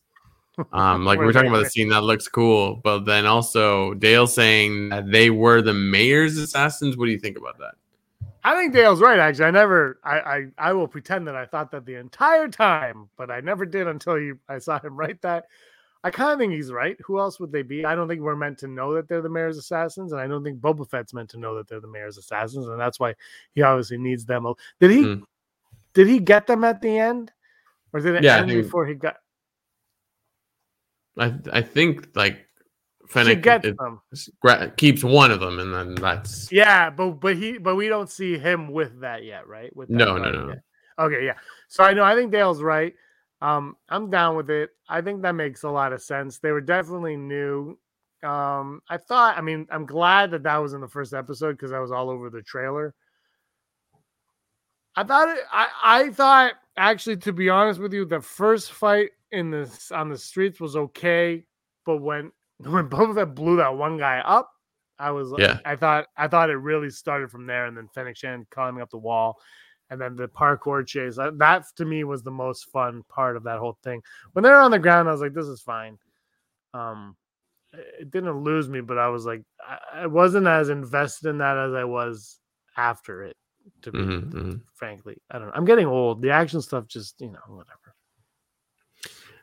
[0.73, 4.89] Um, like we're talking about the scene that looks cool, but then also Dale saying
[4.91, 6.97] that they were the mayor's assassins.
[6.97, 7.75] What do you think about that?
[8.45, 9.19] I think Dale's right.
[9.19, 10.01] Actually, I never.
[10.05, 13.67] I, I I will pretend that I thought that the entire time, but I never
[13.67, 14.39] did until you.
[14.49, 15.47] I saw him write that.
[16.05, 16.97] I kind of think he's right.
[17.05, 17.85] Who else would they be?
[17.85, 20.45] I don't think we're meant to know that they're the mayor's assassins, and I don't
[20.45, 23.15] think Boba Fett's meant to know that they're the mayor's assassins, and that's why
[23.55, 24.47] he obviously needs them.
[24.79, 25.03] Did he?
[25.03, 25.23] Mm.
[25.95, 27.33] Did he get them at the end,
[27.93, 29.17] or did it Yeah, end before he got?
[31.19, 32.47] I I think like
[33.09, 34.01] Fennec gets it them.
[34.41, 38.11] gra- keeps one of them, and then that's Yeah, but but he but we don't
[38.11, 39.75] see him with that yet, right?
[39.75, 40.49] With No, no, no.
[40.49, 40.63] yet.
[40.99, 41.35] Okay, yeah.
[41.69, 42.95] So I know I think Dale's right.
[43.41, 44.71] Um, I'm down with it.
[44.89, 46.39] I think that makes a lot of sense.
[46.39, 47.79] They were definitely new.
[48.25, 49.39] Um, I thought.
[49.39, 52.11] I mean, I'm glad that that was in the first episode because I was all
[52.11, 52.95] over the trailer.
[54.97, 55.39] I thought it.
[55.53, 60.09] I I thought actually, to be honest with you, the first fight in the on
[60.09, 61.45] the streets was okay,
[61.85, 64.51] but when when Boba Fett blew that one guy up,
[64.99, 65.59] I was Yeah.
[65.65, 68.91] I thought I thought it really started from there, and then Fennec Shand climbing up
[68.91, 69.37] the wall,
[69.91, 71.17] and then the parkour chase.
[71.17, 74.03] That, that to me was the most fun part of that whole thing.
[74.33, 75.99] When they were on the ground, I was like, this is fine.
[76.75, 77.17] Um,
[77.73, 81.57] it didn't lose me, but I was like, I, I wasn't as invested in that
[81.59, 82.39] as I was
[82.77, 83.37] after it.
[83.83, 84.61] To be Mhm, mhm.
[84.75, 85.53] frankly, I don't know.
[85.55, 86.23] I'm getting old.
[86.23, 87.88] The action stuff just you know whatever.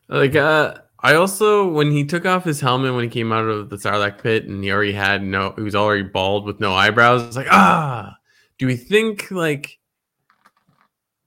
[0.07, 3.69] Like uh I also when he took off his helmet when he came out of
[3.69, 7.23] the Sarlacc pit and he already had no he was already bald with no eyebrows.
[7.23, 8.15] It's like, ah,
[8.57, 9.79] do we think like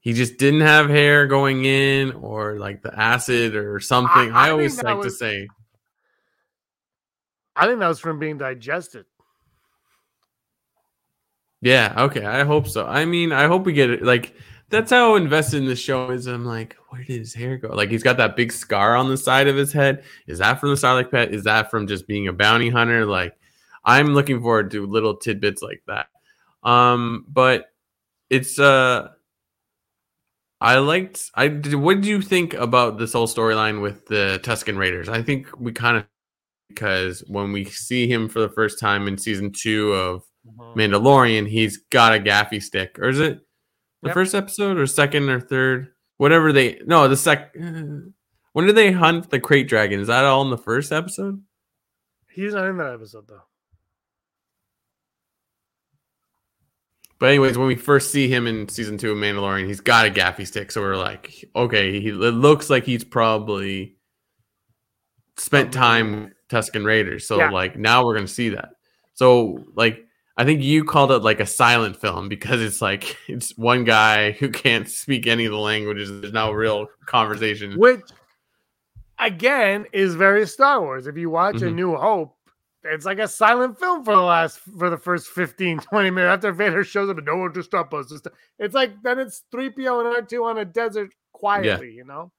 [0.01, 4.31] he just didn't have hair going in or like the acid or something?
[4.31, 5.47] I I, always think that like to say
[7.59, 9.05] I think that was from being digested.
[11.61, 12.25] Yeah, okay.
[12.25, 12.85] I hope so.
[12.85, 14.01] I mean, I hope we get it.
[14.01, 14.33] Like,
[14.69, 16.27] that's how invested in the show is.
[16.27, 17.69] I'm like, where did his hair go?
[17.69, 20.03] Like, he's got that big scar on the side of his head.
[20.27, 21.33] Is that from the Sarlacc pet?
[21.33, 23.05] Is that from just being a bounty hunter?
[23.05, 23.33] Like,
[23.83, 26.07] I'm looking forward to little tidbits like that.
[26.63, 27.67] Um, but
[28.29, 29.09] it's uh,
[30.61, 31.31] I liked.
[31.35, 31.75] I did.
[31.75, 35.09] What did you think about this whole storyline with the Tusken Raiders?
[35.09, 36.05] I think we kind of
[36.67, 40.23] because when we see him for the first time in season two of
[40.75, 43.39] Mandalorian, he's got a gaffi stick, or is it
[44.01, 44.13] the Yep.
[44.13, 45.93] first episode or second or third?
[46.17, 47.55] Whatever they no, the sec.
[48.53, 49.99] When did they hunt the krayt dragon?
[49.99, 51.41] Is that all in the first episode?
[52.31, 53.43] He's not in that episode though.
[57.19, 60.09] But anyways, when we first see him in season two of Mandalorian, he's got a
[60.09, 63.97] gaffi stick, so we're like, okay, he it looks like he's probably
[65.37, 67.27] spent time with Tusken Raiders.
[67.27, 67.49] So Yeah.
[67.51, 68.69] like now we're gonna see that.
[69.15, 70.05] So like
[70.39, 74.31] I think you called it like a silent film because it's like it's one guy
[74.31, 76.21] who can't speak any of the languages.
[76.21, 77.77] There's no real conversation.
[77.77, 77.99] Which
[79.19, 81.07] again is very Star Wars.
[81.07, 81.75] If you watch A Mhm.
[81.75, 82.37] New Hope,
[82.85, 86.53] it's like a silent film for the last for the first 15, 20 minutes after
[86.53, 88.09] Vader shows up and no one to stop us.
[88.59, 92.31] It's like then it's 3PO and R2 on a desert quietly, you know?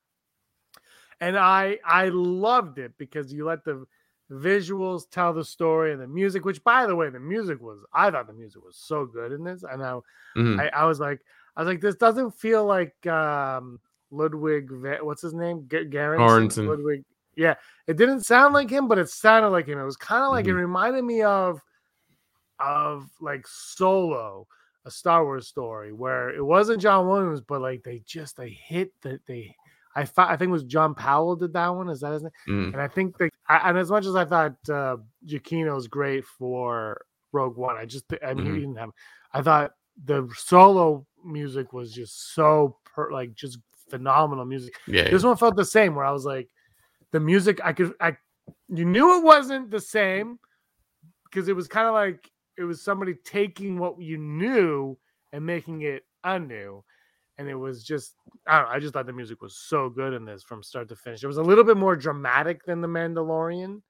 [1.21, 3.85] And I I loved it because you let the
[4.31, 8.11] visuals tell the story and the music, which by the way, the music was I
[8.11, 9.63] thought the music was so good in this.
[9.65, 9.99] And I
[10.37, 10.61] Mhm.
[10.61, 11.21] I, I was like,
[11.57, 14.71] I was like, this doesn't feel like um Ludwig.
[15.03, 15.67] What's his name?
[15.71, 16.67] G- Garrison.
[16.67, 17.05] Ludwig.
[17.37, 17.55] Yeah,
[17.87, 19.79] it didn't sound like him, but it sounded like him.
[19.79, 20.61] It was kind of like it Mhm.
[20.61, 21.61] reminded me of
[22.59, 24.47] of like Solo,
[24.85, 28.93] a Star Wars story, where it wasn't John Williams, but like they just they hit
[29.03, 29.55] that they.
[29.97, 31.89] I thought I think it was John Powell did that one.
[31.89, 32.33] Is that his name?
[32.49, 32.73] Mhm.
[32.73, 37.05] And I think that, I, and as much as I thought uh, Giacchino's great for
[37.33, 38.55] Rogue One, I just, I mean, Mhm.
[38.55, 38.91] he didn't have,
[39.33, 39.73] I thought
[40.05, 43.59] the solo music was just so, per, like, just
[43.89, 44.75] phenomenal music.
[44.87, 45.11] Yeah.
[45.11, 46.49] This one felt the same, where I was like,
[47.11, 48.17] the music, I could, I,
[48.69, 50.39] you knew it wasn't the same
[51.25, 54.97] because it was kind of like it was somebody taking what you knew
[55.33, 56.85] and making it anew.
[57.41, 60.13] And it was just, I don't know, I just thought the music was so good
[60.13, 61.25] in this from start to finish.
[61.25, 63.81] It was a little bit more dramatic than The Mandalorian,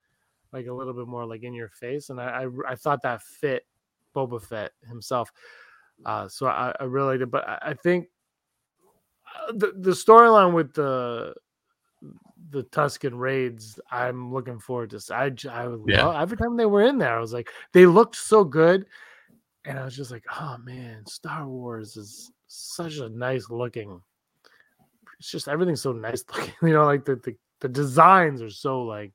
[0.52, 2.10] like a little bit more like in your face.
[2.10, 3.66] And I, I, I thought that fit
[4.14, 5.32] Boba Fett himself.
[6.06, 7.32] Uh, so I, I really did.
[7.32, 8.06] But I, I think
[9.48, 11.34] uh, the, the storyline with the,
[12.50, 15.02] the Tusken raids, I'm looking forward to.
[15.12, 16.06] I, I would Yeah.
[16.06, 18.86] love, every time they were in there, I was like, they looked so good,
[19.64, 24.00] and I was just like, oh man, Star Wars is such a nice looking.
[25.18, 28.82] It's just everything's so nice looking, you know, like the the, the designs are so
[28.82, 29.12] like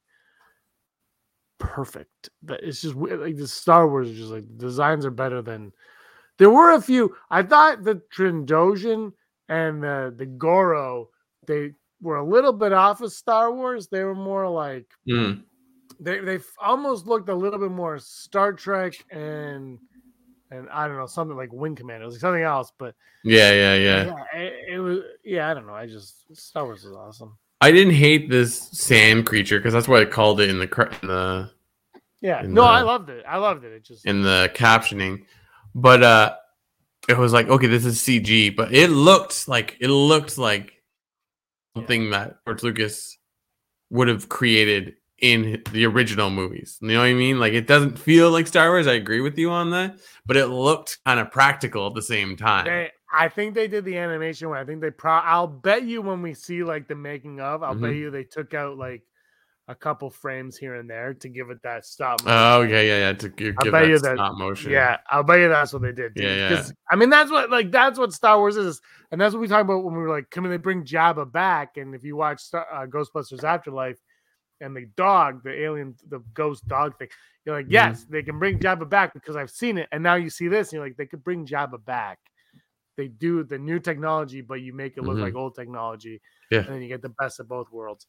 [1.60, 2.30] perfect.
[2.44, 5.72] But it's just like the Star Wars is just like the designs are better than.
[6.38, 7.16] There were a few.
[7.30, 9.14] I thought the Trandoshan
[9.50, 11.10] and the the Goro
[11.48, 11.72] they
[12.02, 13.88] were a little bit off of Star Wars.
[13.88, 15.44] They were more like Mhm.
[16.00, 19.80] they they almost looked a little bit more Star Trek and
[20.56, 23.52] and I don't know something like Wing Commander, it was like something else, but Yeah,
[23.52, 24.06] yeah, yeah.
[24.06, 25.74] yeah, it, it was yeah, I don't know.
[25.74, 27.38] I just Star Wars is awesome.
[27.62, 31.08] I didn't hate this sand creature because that's what I called it in the in
[31.08, 31.52] the
[32.22, 33.24] Yeah, In no, I loved it.
[33.28, 33.72] I loved it.
[33.72, 35.26] It just in the captioning,
[35.74, 36.36] but uh,
[37.08, 40.74] it was like okay, this is CG, but it looked like it looked like
[41.76, 43.18] something that George Lucas
[43.90, 46.78] would have created in the original movies.
[46.82, 47.40] You know what I mean?
[47.40, 48.88] Like it doesn't feel like Star Wars.
[48.88, 52.36] I agree with you on that, but it looked kind of practical at the same
[52.36, 52.66] time.
[52.66, 54.58] They, I think they did the animation one.
[54.58, 55.14] I think they pro.
[55.14, 57.98] I'll bet you when we see like the making of, I'll bet Mhm.
[58.00, 59.04] you they took out like
[59.68, 62.22] a couple frames here and there to give it that stop.
[62.24, 62.38] motion.
[62.38, 63.14] Oh, okay, yeah, yeah.
[63.14, 64.72] To give, give bet that you that- stop motion.
[64.72, 66.14] Yeah, I'll bet you that's what they did.
[66.14, 66.26] Dude.
[66.26, 66.64] Yeah, yeah.
[66.92, 69.64] I mean, that's what like that's what Star Wars is, and that's what we talked
[69.64, 72.42] about when we were like, come "Can they bring Jabba back?" And if you watch
[72.42, 73.98] Star, uh, Ghostbusters Afterlife,
[74.62, 77.10] and the dog, the alien, the ghost dog thing,
[77.46, 77.72] you're like, Mhm.
[77.72, 80.70] "Yes, they can bring Jabba back because I've seen it." And now you see this,
[80.70, 82.20] and you're like, "They could bring Jabba back."
[82.98, 85.22] They do the new technology, but you make it look Mhm.
[85.22, 86.60] like old technology, Yeah.
[86.60, 88.08] and then you get the best of both worlds.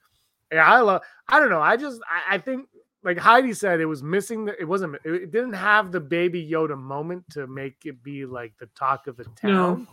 [0.52, 1.02] Yeah, I love.
[1.28, 1.60] I don't know.
[1.60, 2.68] I just I, I think
[3.02, 4.44] like Heidi said, it was missing.
[4.44, 4.94] The, it wasn't.
[5.04, 9.06] It, it didn't have the baby Yoda moment to make it be like the talk
[9.08, 9.88] of the town.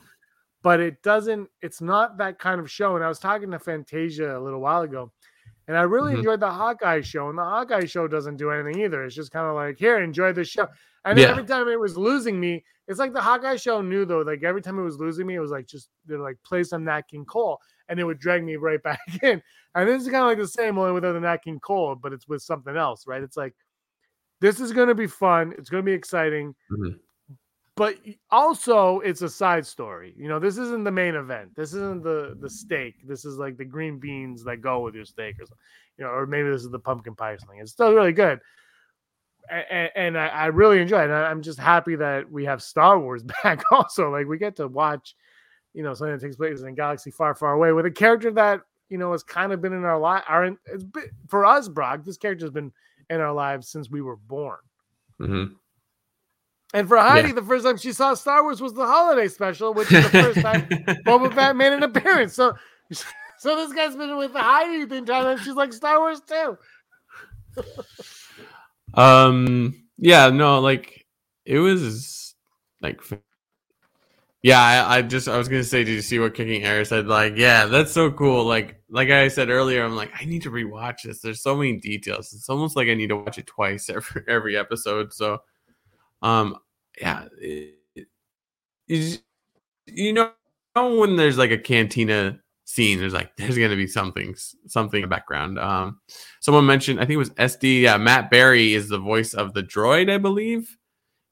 [0.62, 1.50] But it doesn't.
[1.62, 2.96] It's not that kind of show.
[2.96, 5.12] And I was talking to Fantasia a little while ago,
[5.68, 6.18] and I really Mhm.
[6.20, 7.30] enjoyed the Hawkeye show.
[7.30, 9.04] And the Hawkeye show doesn't do anything either.
[9.04, 10.68] It's just kind of like here, enjoy the show.
[11.06, 11.30] And Yeah.
[11.30, 14.22] every time it was losing me, it's like the Hawkeye show knew though.
[14.22, 16.84] Like every time it was losing me, it was like just they're like play some
[16.84, 19.42] Nat King Cole, and it would drag me right back in.
[19.76, 22.14] And this is kind of like the same, only without the Nat King Cole, but
[22.14, 23.24] it's with something else, right?
[23.24, 23.54] It's like
[24.42, 25.54] this is going to be fun.
[25.58, 27.00] It's going to be exciting, Mhm.
[27.76, 27.98] But
[28.30, 30.14] also it's a side story.
[30.18, 31.56] You know, this isn't the main event.
[31.56, 32.96] This isn't the the steak.
[33.08, 35.58] This is like the green beans that go with your steak, or something.
[35.98, 37.60] You know, or maybe this is the pumpkin pie or something.
[37.60, 38.40] It's still really good.
[39.50, 41.06] And, and I, I really enjoy it.
[41.06, 44.10] And I'm just happy that we have Star Wars back also.
[44.10, 45.16] Like we get to watch,
[45.74, 48.32] you know, something that takes place in a galaxy far, far away with a character
[48.32, 50.24] that, you know, has kind of been in our life.
[50.28, 52.72] Our, it's been, for us, Brock, this character has been
[53.10, 54.60] in our lives since we were born.
[55.20, 55.56] Mhm.
[56.74, 59.92] And for Heidi, the first time she saw Star Wars was the holiday special, which
[59.92, 60.62] is the first time
[61.06, 62.34] Boba Fett made an appearance.
[62.34, 62.56] So,
[63.38, 65.38] so this guy's been with Heidi the entire time.
[65.44, 66.58] She's like Star Wars too.
[68.96, 69.84] Um.
[69.98, 70.30] Yeah.
[70.30, 70.60] No.
[70.60, 71.06] Like
[71.46, 72.34] it was
[72.82, 73.02] like.
[74.42, 74.60] Yeah.
[74.60, 77.06] I, I just I was gonna say, did you see what Kicking Air said?
[77.06, 78.46] Like, yeah, that's so cool.
[78.46, 81.22] Like, like I said earlier, I'm like, I need to rewatch this.
[81.22, 82.34] There's so many details.
[82.34, 85.14] It's almost like I need to watch it twice every every episode.
[85.14, 85.38] So,
[86.24, 86.58] um,
[87.00, 87.76] yeah, it,
[88.88, 89.22] it-
[89.88, 90.32] you know
[90.76, 94.36] when there's like a cantina scene, there's like there's gonna be something
[94.68, 95.60] something in the background.
[95.60, 96.00] Um,
[96.42, 97.82] someone mentioned I think it was SD.
[97.82, 100.78] Yeah, Matt Berry is the voice of the droid, I believe,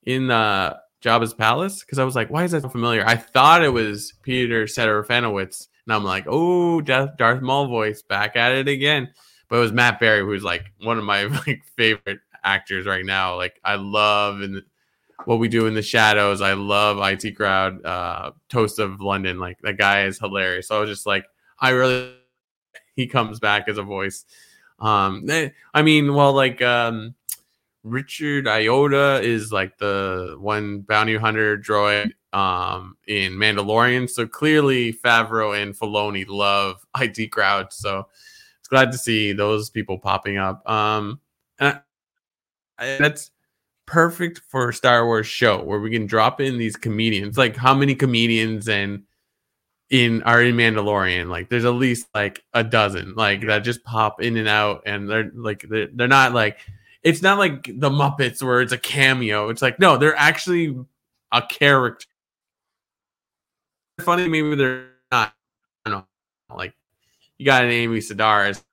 [0.03, 1.81] in uh Jabba's palace.
[1.81, 3.05] Because I was like, why is that so familiar?
[3.05, 8.35] I thought it was Peter Serafinowicz, and I'm like, oh, Darth, Darth Maul voice back
[8.35, 9.09] at it again.
[9.49, 13.35] But it was Matt Berry, who's like one of my like favorite actors right now.
[13.37, 14.63] Like I love and
[15.25, 16.41] what we do in the shadows.
[16.41, 19.39] I love IT crowd, uh, Toast of London.
[19.39, 20.67] Like that guy is hilarious.
[20.67, 21.25] So I was just like,
[21.59, 22.13] I really
[22.95, 24.25] he comes back as a voice.
[24.79, 27.13] Um, eh, I mean, well, like um,
[27.83, 34.09] Richard Ayoade is like the one bounty hunter droid um in Mandalorian.
[34.09, 37.73] So clearly Favreau and Filoni love IT crowd.
[37.73, 38.07] So
[38.59, 40.67] it's glad to see those people popping up.
[40.69, 41.19] Um,
[41.59, 41.79] I,
[42.79, 43.31] I- that's
[43.85, 47.37] perfect for a Star Wars show where we can drop in these comedians.
[47.37, 49.03] Like how many comedians and
[49.89, 51.29] in are in Mandalorian?
[51.29, 55.09] Like there's at least like a dozen like that just pop in and out and
[55.09, 56.59] they're like they're, they're not like
[57.03, 59.49] it's not like the Muppets where it's a cameo.
[59.49, 60.75] It's like no, they're actually
[61.31, 62.07] a character.
[63.99, 65.33] Funny, maybe they're not.
[65.85, 66.05] I don't
[66.49, 66.55] know.
[66.55, 66.73] Like
[67.37, 68.63] you got an Amy Sedaris.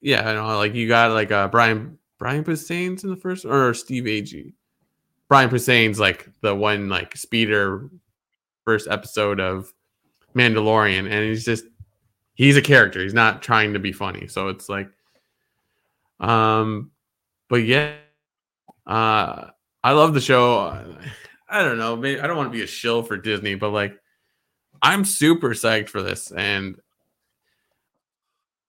[0.00, 0.56] Yeah, I know.
[0.58, 4.52] Like you got like uh Brian Brian Posehn's in the first or Steve Agee.
[5.28, 7.90] Brian Posehn's like the one like speeder
[8.64, 9.72] first episode of
[10.34, 11.64] Mandalorian, and he's just
[12.34, 13.02] he's a character.
[13.02, 14.28] He's not trying to be funny.
[14.28, 14.88] So it's like,
[16.20, 16.90] um,
[17.48, 17.94] but yeah,
[18.86, 19.48] uh,
[19.82, 20.84] I love the show.
[21.48, 21.96] I don't know.
[21.96, 23.96] Maybe I don't want to be a shill for Disney, but like,
[24.82, 26.30] I'm super psyched for this.
[26.30, 26.76] And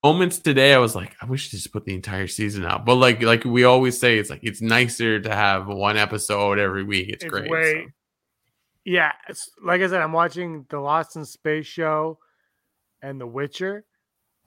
[0.07, 2.85] moments today, I was like, I wish to just put the entire season out.
[2.85, 6.83] But like, like we always say, it's like it's nicer to have one episode every
[6.83, 7.09] week.
[7.09, 7.49] It's, It's great.
[7.51, 7.91] way- so.
[8.85, 12.19] Yeah, it's, like I said, I'm watching the Lost in Space show
[13.01, 13.83] and The Witcher,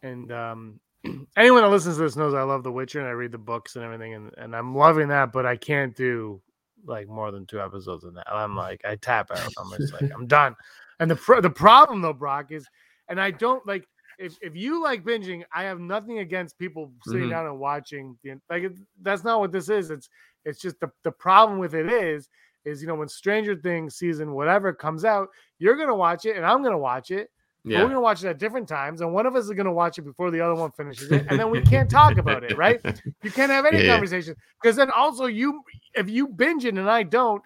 [0.02, 0.80] and um,
[1.36, 3.76] anyone that listens to this knows I love The Witcher and I read the books
[3.76, 5.30] and everything, and, and I'm loving that.
[5.32, 6.40] But I can't do
[6.86, 8.32] like more than two episodes in that.
[8.32, 9.52] I'm like I tap out.
[9.58, 10.56] I'm just like I'm done.
[11.00, 12.66] And the pro- the problem though, Brock is,
[13.08, 13.84] and I don't like
[14.20, 17.30] if if you like binging, I have nothing against people sitting Mhm.
[17.30, 18.18] down and watching.
[18.22, 19.90] The, like it, that's not what this is.
[19.90, 20.08] It's
[20.44, 22.28] it's just the the problem with it is
[22.64, 26.46] is you know when Stranger Things season whatever comes out, you're gonna watch it and
[26.46, 27.30] I'm gonna watch it.
[27.72, 29.98] But we're gonna watch it at different times, and one of us is gonna watch
[29.98, 32.80] it before the other one finishes it, and then we can't talk about it, right?
[33.22, 33.92] You can't have any Yeah, yeah.
[33.92, 35.62] conversation because then also you,
[35.94, 37.42] if you binge it and I don't,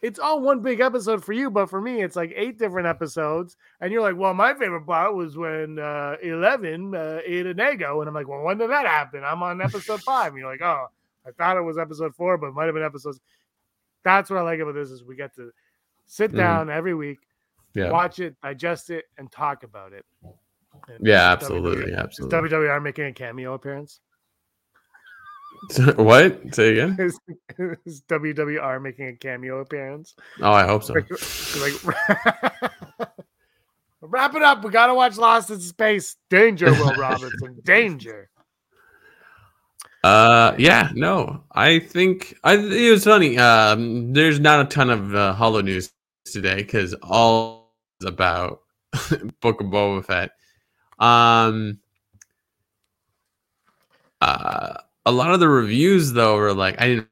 [0.00, 3.56] it's all one big episode for you, but for me, it's like eight different episodes,
[3.80, 7.98] and you're like, well, my favorite part was when uh, Eleven uh, ate an Eggo,
[8.00, 9.22] and I'm like, well, when did that happen?
[9.24, 10.86] I'm on episode five, and you're like, oh,
[11.26, 13.20] I thought it was episode four, but it might have been episodes.
[14.04, 15.50] That's what I like about this is we get to
[16.06, 16.36] sit Mhm.
[16.36, 17.18] down every week
[17.74, 17.90] Yeah.
[17.90, 20.06] watch it, digest it, and talk about it.
[20.88, 22.46] And Yeah, absolutely, WWE absolutely.
[22.46, 24.00] Is WWR making a cameo appearance?
[25.96, 26.54] what?
[26.54, 26.96] Say again?
[26.98, 27.18] Is,
[27.84, 30.14] is WWR making a cameo appearance?
[30.40, 30.94] Oh, I hope so.
[30.94, 31.08] Like,
[34.00, 34.64] wrap it up.
[34.64, 36.16] We gotta watch Lost in Space.
[36.30, 37.60] Danger, Will Robinson.
[37.64, 38.30] Danger.
[40.04, 42.54] Uh, yeah, no, I think I.
[42.54, 43.36] It was funny.
[43.36, 45.92] Um, there's not a ton of uh, Hollow news
[46.24, 48.60] today because all is about
[49.40, 50.30] Book of Boba Fett.
[50.98, 51.80] Um,
[54.20, 54.74] uh,
[55.06, 57.08] a lot of the reviews though were like, I didn't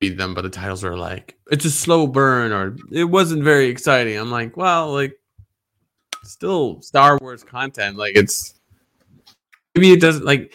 [0.00, 3.66] read them, but the titles were like, it's a slow burn or it wasn't very
[3.66, 4.16] exciting.
[4.16, 5.18] I'm like, well, like,
[6.24, 7.96] still Star Wars content.
[7.96, 8.54] Like, it's
[9.74, 10.52] maybe it doesn't like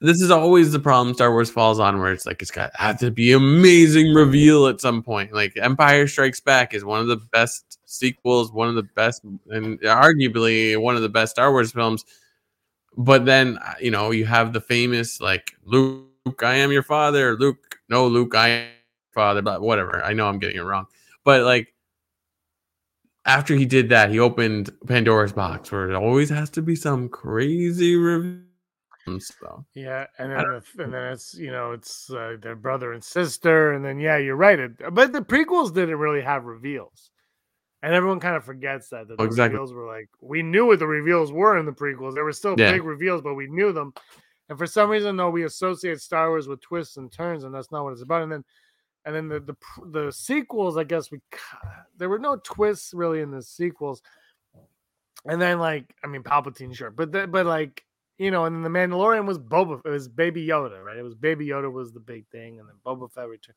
[0.00, 2.98] this is always the problem Star Wars falls on where it's like it's got have
[3.00, 5.32] to be amazing reveal at some point.
[5.32, 9.80] Like Empire Strikes Back is one of the best sequels, one of the best and
[9.80, 12.04] arguably one of the best Star Wars films.
[12.96, 17.36] But then uh, you know, you have the famous like Luke, I am your father,
[17.36, 20.02] Luke, no Luke, I am your father, but whatever.
[20.02, 20.86] I know I'm getting it wrong.
[21.24, 21.74] But like
[23.26, 27.08] after he did that, he opened Pandora's box where it always has to be some
[27.08, 28.42] crazy reveal.
[29.18, 33.04] So Yeah, and then the, and then it's you know it's uh, their brother and
[33.04, 34.58] sister, and then yeah, you're right.
[34.58, 37.10] It, but the prequels didn't really have reveals,
[37.86, 39.54] and everyone kind of forgets that, that the Exactly.
[39.54, 42.14] reveals were like we knew what the reveals were in the prequels.
[42.14, 42.72] There were still Yeah.
[42.72, 43.94] big reveals, but we knew them.
[44.48, 47.70] And for some reason, though, we associate Star Wars with twists and turns, and that's
[47.70, 48.22] not what it's about.
[48.24, 48.44] And then,
[49.04, 49.56] and then the the,
[49.92, 51.20] the sequels, I guess we
[51.96, 54.02] there were no twists really in the sequels.
[55.24, 57.84] And then, like, I mean, Palpatine, sure, but the, but like
[58.18, 59.80] you know, and then the Mandalorian was Boba.
[59.84, 60.96] It was Baby Yoda, right?
[60.96, 63.56] It was Baby Yoda was the big thing, and then Boba Fett returned.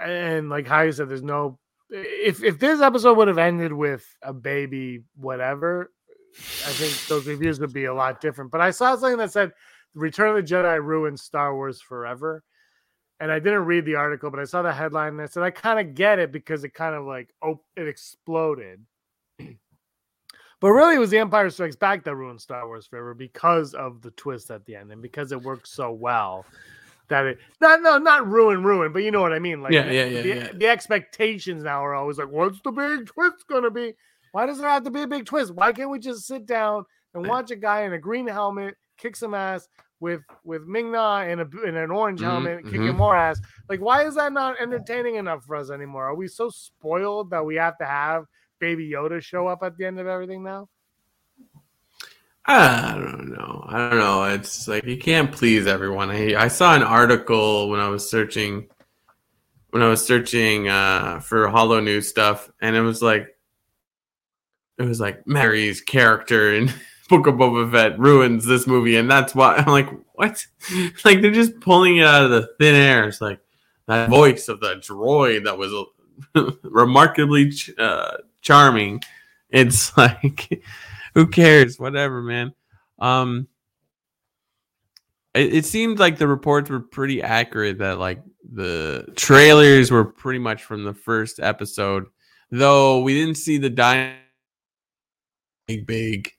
[0.00, 1.58] And like how you said, there's no.
[1.90, 5.90] If if this episode would have ended with a baby, whatever,
[6.36, 8.50] I think those reviews would be a lot different.
[8.50, 9.52] But I saw something that said
[9.94, 12.44] Return of the Jedi ruined Star Wars forever.
[13.20, 15.50] And I didn't read the article, but I saw the headline and I said I
[15.50, 18.84] kind of get it because it kind of like oh it exploded.
[20.60, 24.02] But really, it was The Empire Strikes Back that ruined Star Wars forever because of
[24.02, 26.44] the twist at the end and because it worked so well
[27.08, 29.62] that it not no not ruin ruin, but you know what I mean.
[29.62, 30.52] Like Yeah, yeah, yeah, the, yeah.
[30.54, 33.94] the expectations now are always like, what's the big twist gonna be?
[34.32, 35.54] Why does it have to be a big twist?
[35.54, 36.84] Why can't we just sit down
[37.14, 39.68] and watch a guy in a green helmet kick some ass
[40.00, 42.96] with with Ming Na in a in an orange Mhm, helmet kicking mhm.
[42.96, 43.40] more ass?
[43.68, 46.04] Like, why is that not entertaining enough for us anymore?
[46.06, 48.24] Are we so spoiled that we have to have
[48.60, 50.68] Baby Yoda show up at the end of everything now?
[52.48, 53.64] I don't know.
[53.68, 54.24] I don't know.
[54.24, 56.10] It's like you can't please everyone.
[56.10, 58.68] I I saw an article when I was searching
[59.70, 63.36] when I was searching uh, for Hollow News stuff, and it was like
[64.78, 66.72] it was like Mary's character in
[67.10, 70.44] Book of Boba Fett ruins this movie, and that's why I'm like, what?
[71.04, 73.08] like they're just pulling it out of the thin air.
[73.08, 73.40] It's like
[73.86, 75.72] that voice of the droid that was
[76.62, 79.02] remarkably ch- uh, charming.
[79.50, 80.62] It's like,
[81.18, 81.78] who cares?
[81.80, 82.52] Whatever, man.
[83.00, 83.48] Um,
[85.34, 90.38] it, it seemed like the reports were pretty accurate that like the trailers were pretty
[90.38, 92.06] much from the first episode,
[92.50, 94.14] though we didn't see the dy-
[95.66, 96.30] big big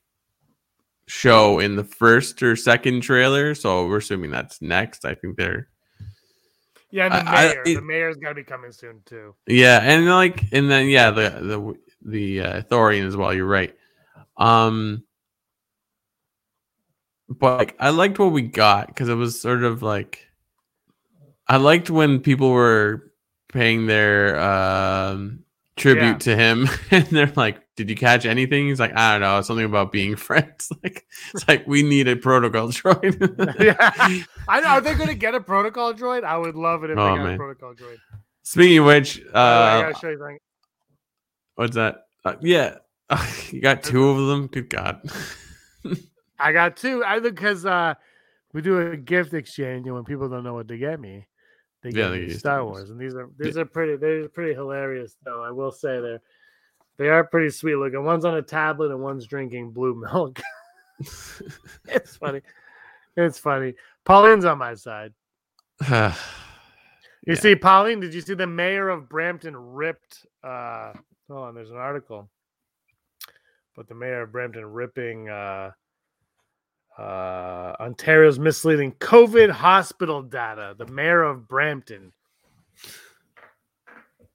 [1.08, 3.54] show in the first or second trailer.
[3.56, 5.06] So we're assuming that's next.
[5.06, 5.68] I think they're
[6.92, 7.64] Yeah, and the I- I- mayor.
[7.66, 9.36] it- the mayor's got to be coming soon too.
[9.46, 13.34] Yeah, and like, and then yeah, the the the uh, Ithorian as well.
[13.34, 13.76] You're right.
[14.40, 15.04] Um,
[17.30, 20.26] but like, I liked what we got because it was sort of like,
[21.48, 23.12] I liked when people were
[23.52, 25.44] paying their um
[25.76, 26.18] tribute Yeah.
[26.20, 28.68] to him, and they're like, did you catch anything?
[28.68, 30.72] He's like, I don't know, something about being friends.
[30.84, 33.18] Like, it's like we need a protocol droid.
[33.60, 33.92] yeah,
[34.48, 34.68] I know.
[34.70, 36.24] Are they going to get a protocol droid?
[36.24, 37.98] I would love it if Oh, they got a protocol droid.
[38.44, 40.38] Speaking of which, the way, I uh, gotta show you something.
[41.56, 42.04] what's that?
[42.26, 42.78] Uh, yeah,
[43.52, 44.48] you got two of them.
[44.48, 45.02] Good God.
[46.40, 47.04] I got two.
[47.04, 47.96] I because uh,
[48.54, 51.28] we do a gift exchange, and when people don't know what to get me,
[51.82, 52.78] they Yeah, get me Star Wars.
[52.78, 52.90] Wars.
[52.92, 53.96] and these are these are pretty.
[53.98, 55.44] They're pretty hilarious, though.
[55.44, 56.22] I will say they're
[56.98, 58.04] they are pretty sweet looking.
[58.04, 60.40] One's on a tablet, and one's drinking blue milk.
[61.00, 62.42] it's funny.
[63.18, 63.74] It's funny.
[64.06, 65.14] Pauline's on my side.
[67.26, 67.40] You Yeah.
[67.42, 70.26] see, Pauline, did you see the mayor of Brampton ripped?
[70.42, 70.94] uh
[71.30, 72.30] Hold on, there's an article.
[73.80, 75.72] But the mayor of Brampton ripping uh
[76.98, 80.76] uh Ontario's misleading COVID hospital data.
[80.78, 82.12] The mayor of Brampton.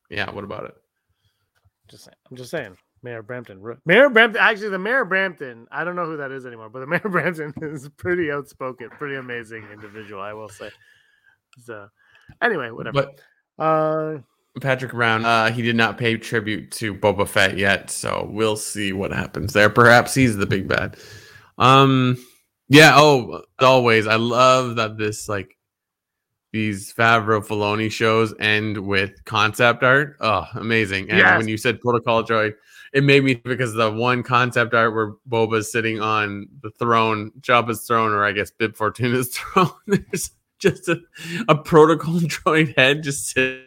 [0.08, 0.74] yeah, what about it?
[1.90, 2.16] Just saying.
[2.30, 2.78] I'm just saying.
[3.02, 3.62] Mayor Brampton.
[3.84, 4.40] Mayor Brampton.
[4.40, 5.66] Actually, the mayor of Brampton.
[5.70, 8.88] I don't know who that is anymore, but the mayor of Brampton is pretty outspoken,
[8.88, 10.22] pretty amazing individual.
[10.22, 10.70] I will say.
[11.64, 11.88] So,
[12.40, 13.10] anyway, whatever.
[13.58, 14.18] But uh,
[14.60, 18.92] Patrick Brown, uh, he did not pay tribute to Boba Fett yet, so we'll see
[18.92, 19.68] what happens there.
[19.68, 20.96] Perhaps he's the big bad.
[21.58, 22.16] Um,
[22.68, 22.92] yeah.
[22.94, 25.56] Oh, as always, I love that this like
[26.52, 30.16] these Favreau Filoni shows end with concept art.
[30.20, 31.10] Oh, amazing!
[31.10, 31.36] And Yes.
[31.38, 32.54] when you said Protocol Droid,
[32.92, 37.84] it made me because the one concept art where Boba's sitting on the throne, Jabba's
[37.86, 39.70] throne, or I guess Bib Fortuna's throne.
[39.88, 40.30] There's
[40.60, 41.00] just a,
[41.48, 43.62] a Protocol Droid head just sitting.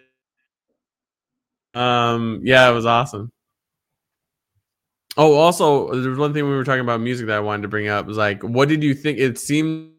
[1.78, 3.32] Um, yeah, it was awesome.
[5.16, 7.68] Oh, also, there was one thing we were talking about music that I wanted to
[7.68, 8.06] bring up.
[8.06, 9.18] Was like, what did you think?
[9.18, 9.92] It seemed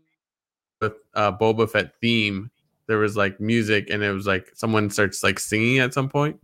[0.81, 2.51] with uh, Boba Fett theme,
[2.87, 6.39] there was like music, and it was like someone starts like singing at some point.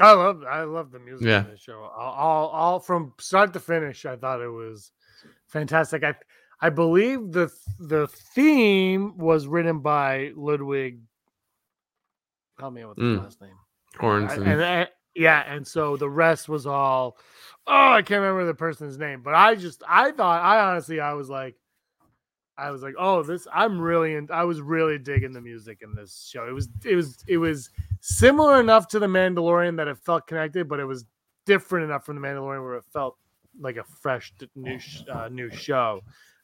[0.00, 1.44] I love I love the music Yeah.
[1.44, 1.80] in this show.
[1.80, 4.92] All, all all from start to finish, I thought it was
[5.48, 6.04] fantastic.
[6.04, 6.14] I
[6.60, 11.00] I believe the the theme was written by Ludwig.
[12.58, 13.22] Help me out with his Mm.
[13.22, 13.54] last name.
[13.98, 17.16] Horns and, and I- yeah, and so the rest was all.
[17.66, 21.14] Oh, I can't remember the person's name, but I just I thought I honestly I
[21.14, 21.56] was like,
[22.56, 25.94] I was like, oh, this I'm really in, I was really digging the music in
[25.94, 26.46] this show.
[26.46, 30.68] It was it was it was similar enough to the Mandalorian that it felt connected,
[30.68, 31.04] but it was
[31.46, 33.16] different enough from the Mandalorian where it felt
[33.58, 34.78] like a fresh new
[35.10, 36.00] uh, new show,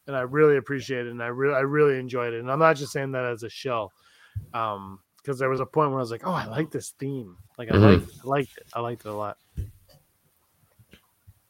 [0.09, 2.41] and I really appreciated it, and I really I really enjoyed it.
[2.41, 3.93] And I'm not just saying that as a shell,
[4.53, 7.37] um, because there was a point where I was like, oh, I like this theme,
[7.59, 7.83] like I Mhm.
[7.83, 9.39] liked I liked it, I liked it a lot.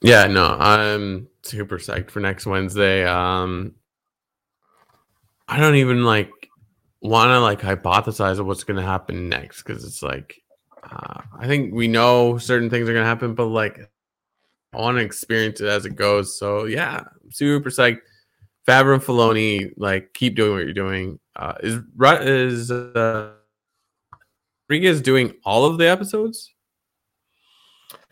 [0.00, 3.04] yeah, no, I'm super psyched for next Wednesday.
[3.04, 3.74] Um,
[5.48, 6.30] I don't even like
[7.00, 10.40] want to like hypothesize of what's going to happen next because it's like
[10.90, 13.80] uh, I think we know certain things are going to happen, but like
[14.72, 16.38] I want to experience it as it goes.
[16.38, 18.00] So yeah, super psyched.
[18.68, 21.18] Favreau and Filoni, like keep doing what you're doing.
[21.36, 21.80] Uh, is
[22.22, 23.32] is uh,
[24.68, 26.54] Rodriguez doing all of the episodes?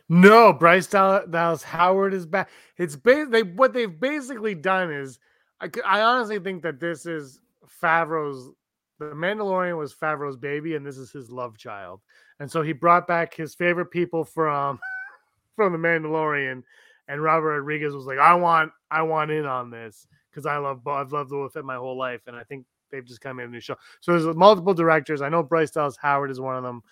[0.08, 2.50] No, Bryce Dallas Howard is back.
[2.76, 5.18] It's ba- they what they've basically done is
[5.60, 7.40] I, I honestly think that this is
[7.82, 8.52] Favreau's
[8.98, 12.00] the Mandalorian was Favreau's baby and this is his love child.
[12.40, 14.78] And so he brought back his favorite people from
[15.56, 16.62] from the Mandalorian
[17.08, 20.86] and Robert Rodriguez was like I want I want in on this cuz I love
[20.86, 23.48] I've loved Boba Fett my whole life and I think they've just kind of made
[23.48, 23.74] a new show.
[24.00, 25.20] So there's multiple directors.
[25.22, 26.82] I know Bryce Dallas Howard is one of them.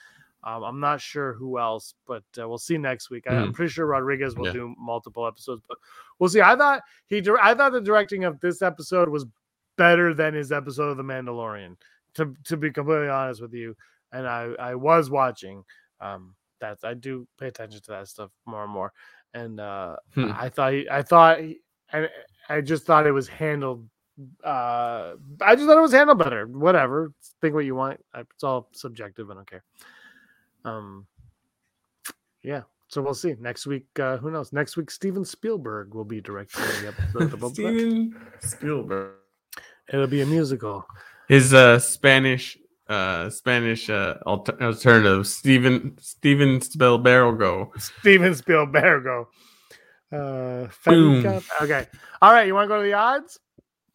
[0.43, 3.25] Um, I'm not sure who else, but uh, we'll see next week.
[3.29, 4.53] I, I'm pretty sure Rodriguez will Yeah.
[4.55, 5.77] do multiple episodes, but
[6.19, 6.41] we'll see.
[6.41, 9.27] I thought he, I thought the directing of this episode was
[9.77, 11.77] better than his episode of The Mandalorian.
[12.15, 13.77] To to be completely honest with you,
[14.13, 15.63] and I I was watching.
[16.01, 18.93] Um, that I do pay attention to that stuff more and more,
[19.33, 20.33] and uh, Hmm.
[20.35, 21.61] I thought he, I thought he,
[21.93, 22.09] I
[22.49, 23.87] I just thought it was handled.
[24.45, 26.47] Uh, I just thought it was handled better.
[26.47, 28.05] Whatever, think what you want.
[28.17, 29.31] It's all subjective.
[29.31, 29.65] I don't care.
[30.65, 31.07] Um,
[32.43, 32.63] yeah.
[32.89, 33.87] So we'll see next week.
[33.99, 34.53] Uh, who knows?
[34.53, 37.23] Next week, Steven Spielberg will be directing the episode.
[37.23, 37.55] of the Boba Fett.
[37.55, 39.15] Steven Spielberg.
[39.93, 40.85] It'll be a musical.
[41.29, 42.59] His uh Spanish
[42.89, 47.73] uh Spanish uh alter- alternative Steven Steven Spielberg go.
[47.79, 49.07] Steven Spielberg.
[50.13, 51.25] Uh, Boom.
[51.63, 51.87] Okay.
[52.21, 52.49] All right.
[52.49, 53.39] You want to go to the odds?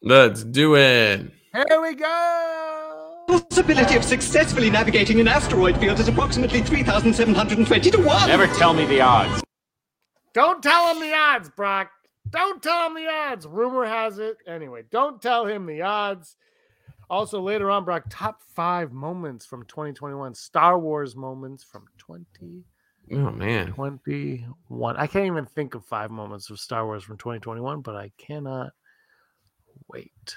[0.02, 1.30] Let's do it.
[1.52, 3.24] Here we go.
[3.28, 8.28] Possibility of successfully navigating an asteroid field is approximately 3,720 to 1.
[8.28, 9.42] Never tell me the odds.
[10.32, 11.90] Don't tell him the odds, Brock.
[12.30, 13.46] Don't tell him the odds.
[13.46, 14.36] Rumor has it.
[14.46, 16.36] Anyway, don't tell him the odds.
[17.08, 22.64] Also, later on, Brock, top five moments from 2021, Star Wars moments from 2021.
[23.12, 23.68] Oh man.
[23.72, 24.96] 21.
[24.96, 28.72] I can't even think of five moments of Star Wars from 2021, but I cannot
[29.88, 30.36] wait.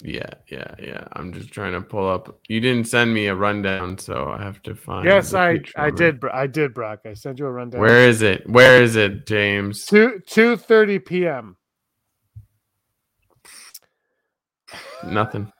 [0.00, 1.04] Yeah, yeah, yeah.
[1.14, 2.38] I'm just trying to pull up.
[2.48, 5.04] You didn't send me a rundown, so I have to find.
[5.04, 6.20] Yes, I I did.
[6.20, 7.00] Bro- I did, Brock.
[7.04, 7.80] I sent you a rundown.
[7.80, 8.48] Where is it?
[8.48, 9.86] Where is it, James?
[9.86, 11.56] Two two thirty p.m.
[15.04, 15.52] Nothing.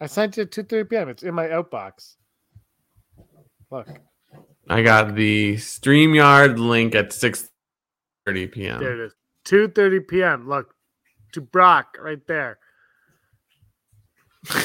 [0.00, 1.10] I sent you two thirty p.m.
[1.10, 2.16] It's in my outbox.
[3.70, 3.88] Look,
[4.68, 8.80] I got the StreamYard link at 6:30 p.m.
[8.80, 9.14] there it is.
[9.44, 10.48] Two thirty p.m.
[10.48, 10.74] Look,
[11.32, 12.58] to Brock right there.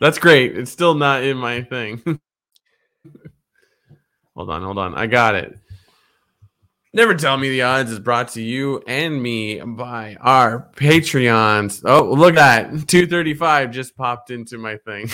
[0.00, 0.58] That's great.
[0.58, 2.02] It's still not in my thing.
[4.34, 4.94] hold on, hold on.
[4.94, 5.58] I got it.
[6.94, 11.82] Never Tell Me the Odds is brought to you and me by our Patreons.
[11.86, 12.88] Oh, look at that.
[12.88, 15.08] 235 just popped into my thing.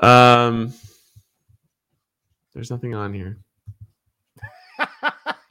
[0.00, 0.74] um
[2.52, 3.38] There's nothing on here.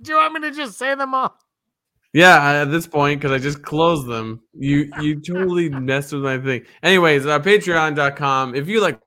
[0.04, 1.36] Do you want me to just say them all?
[2.14, 6.38] Yeah, at this point, because I just closed them, you you totally messed with my
[6.38, 6.64] thing.
[6.84, 8.54] Anyways, uh, patreon.com.
[8.54, 9.00] If you like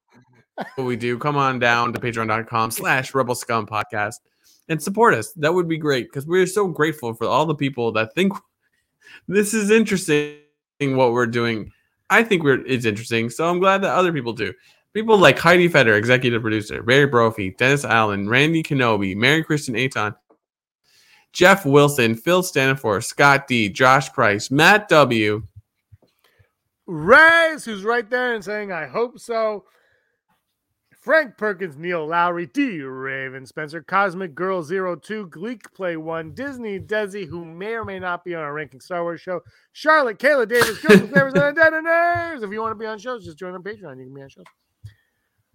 [0.74, 4.16] what we do, come on down to patreon.com slash rebel scum podcast
[4.68, 5.32] and support us.
[5.34, 8.32] That would be great because we're so grateful for all the people that think
[9.28, 10.40] this is interesting
[10.80, 11.70] what we're doing.
[12.11, 14.52] I think we're it's interesting, so I'm glad that other people do.
[14.94, 20.14] People like Heidi Feder, executive producer, Barry Brophy, Dennis Allen, Randy Kenobi, Mary Christian Aton,
[21.37, 25.43] Jeff Wilson, Phil Stanifor, Scott D, Josh Price, Matt W,
[26.87, 29.64] Rez, who's right there and saying, I hope so.
[30.99, 32.80] Frank Perkins, Neil Lowry, D.
[32.80, 38.24] Raven, Spencer, Cosmic Girl 02, Gleek Play 1, Disney Desi, who may or may not
[38.24, 39.43] be on our ranking Star Wars show,
[39.74, 43.59] Charlotte, Kayla Davis, Flavors, and If you want to be on shows, just join our
[43.59, 43.99] Patreon.
[43.99, 44.47] You can be on shows.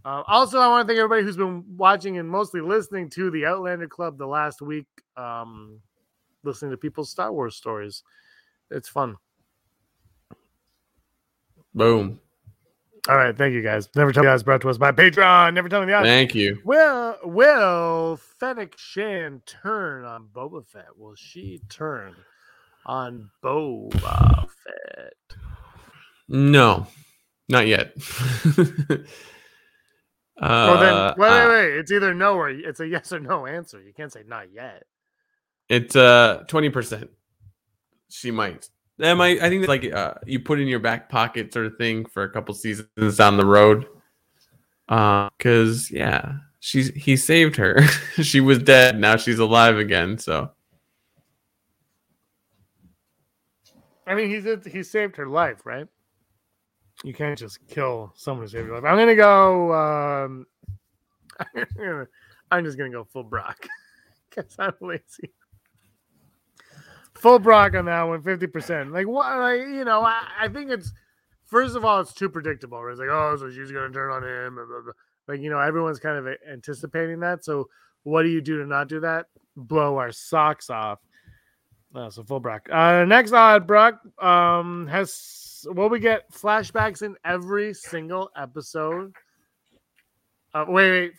[0.03, 3.45] Uh, also, I want to thank everybody who's been watching and mostly listening to the
[3.45, 5.79] Outlander Club the last week, um,
[6.43, 8.03] listening to people's Star Wars stories.
[8.69, 9.15] It's fun.
[11.73, 12.19] boom.
[13.09, 13.89] All right, thank you guys.
[13.95, 15.55] Never tell me the odds brought to us by Patreon.
[15.55, 16.07] Never tell me the odds.
[16.07, 16.61] Thank you.
[16.63, 20.95] Will will Fennec Shand turn on Boba Fett?
[20.95, 22.15] Will she turn
[22.85, 25.37] on Boba Fett?
[26.27, 26.85] No,
[27.49, 27.93] not yet.
[28.55, 28.65] well
[30.79, 31.77] then, Uh, wait, uh, wait, wait.
[31.79, 33.81] It's either no or it's a yes or no answer.
[33.81, 34.83] You can't say not yet.
[35.71, 37.09] It's uh twenty percent.
[38.09, 38.69] She might.
[38.97, 39.41] That might.
[39.41, 42.29] I think like uh, you put in your back pocket sort of thing for a
[42.29, 43.87] couple seasons down the road.
[44.89, 47.81] Uh, cause yeah, she's he saved her.
[48.21, 48.99] she was dead.
[48.99, 50.17] Now she's alive again.
[50.17, 50.51] So
[54.05, 55.87] I mean, he's he saved her life, right?
[57.05, 58.83] You can't just kill someone who saved your life.
[58.83, 59.73] I'm gonna go.
[59.73, 60.45] Um,
[62.51, 63.65] I'm just gonna go full Brock
[64.29, 65.31] because I'm lazy.
[67.21, 68.91] Full Brock on that one, fifty percent.
[68.91, 69.37] Like what?
[69.37, 70.91] Like you know, I, I think it's
[71.45, 72.83] first of all, it's too predictable.
[72.89, 74.55] It's like, oh, so she's gonna turn on him.
[74.55, 74.93] blah, blah, blah.
[75.27, 77.45] Like you know, everyone's kind of anticipating that.
[77.45, 77.69] So
[78.01, 79.27] what do you do to not do that?
[79.55, 80.97] Blow our socks off.
[81.93, 82.67] Uh, so full Brock.
[82.71, 89.13] Uh, next odd Brock um, has will we get flashbacks in every single episode?
[90.55, 91.11] Uh, wait, wait.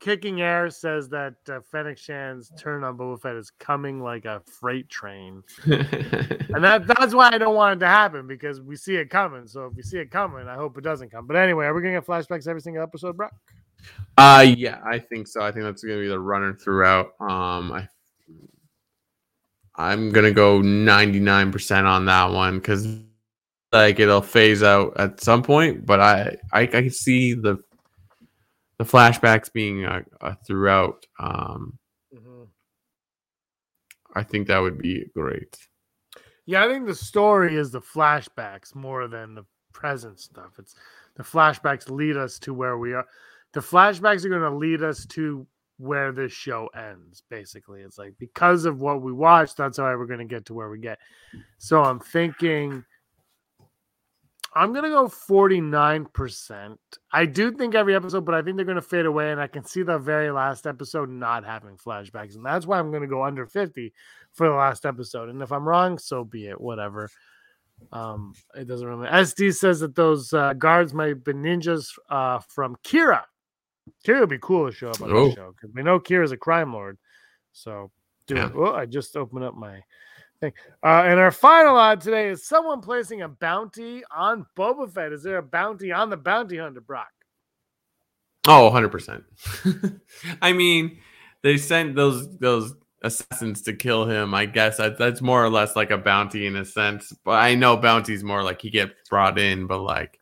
[0.00, 4.42] Kicking Air says that uh, Fennec Shand's turn on Boba Fett is coming like a
[4.60, 8.96] freight train, and that that's why I don't want it to happen because we see
[8.96, 9.46] it coming.
[9.46, 11.26] So if we see it coming, I hope it doesn't come.
[11.26, 13.32] But anyway, are we gonna get flashbacks every single episode, Brock?
[14.18, 15.40] Uh yeah, I think so.
[15.42, 17.12] I think that's gonna be the runner throughout.
[17.20, 17.88] Um I
[19.76, 22.98] I'm gonna go 99% on that one because
[23.72, 27.58] like it'll phase out at some point, but I I, I can see the
[28.78, 31.06] the flashbacks being uh, uh, throughout.
[31.18, 31.78] Um
[34.14, 35.56] I think that would be great.
[36.46, 40.52] Yeah, I think the story is the flashbacks more than the present stuff.
[40.58, 40.74] It's
[41.16, 43.06] the flashbacks lead us to where we are.
[43.52, 45.46] The flashbacks are going to lead us to
[45.78, 47.22] where this show ends.
[47.28, 50.54] Basically, it's like because of what we watched, that's how we're going to get to
[50.54, 50.98] where we get.
[51.58, 52.84] So I'm thinking.
[54.56, 56.76] I'm gonna go 49%.
[57.12, 59.64] I do think every episode, but I think they're gonna fade away, and I can
[59.64, 63.46] see the very last episode not having flashbacks, and that's why I'm gonna go under
[63.46, 63.92] 50
[64.32, 65.28] for the last episode.
[65.28, 66.60] And if I'm wrong, so be it.
[66.60, 67.10] Whatever.
[67.92, 69.08] Um, it doesn't really.
[69.08, 73.22] SD says that those uh, guards might have been ninjas uh, from Qi'ra.
[74.06, 75.28] Qi'ra would be cool to show up on Oh.
[75.28, 76.96] the show because we know Qi'ra's a crime lord.
[77.52, 77.90] So,
[78.26, 78.50] dude, Yeah.
[78.54, 79.82] oh, I just opened up my
[80.44, 80.52] thing.
[80.82, 85.12] Uh, and our final odd today is someone placing a bounty on Boba Fett.
[85.12, 87.08] Is there a bounty on the bounty hunter, Brock?
[88.46, 90.00] Oh, 100%.
[90.42, 90.98] I mean,
[91.42, 94.34] they sent those those assassins to kill him.
[94.34, 97.12] I guess that, that's more or less like a bounty in a sense.
[97.24, 100.18] But I know bounty's more like he gets brought in, but like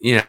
[0.00, 0.22] you know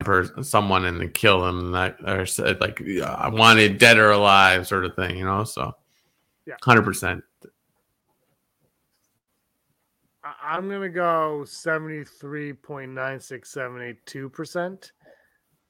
[0.00, 2.26] per someone and then kill them that or
[2.60, 5.44] like I wanted dead or alive sort of thing, you know.
[5.44, 5.74] So
[6.46, 6.54] Yeah.
[6.62, 7.22] hundred percent.
[10.22, 14.92] I- I'm gonna go seventy three point nine six seven eight two percent.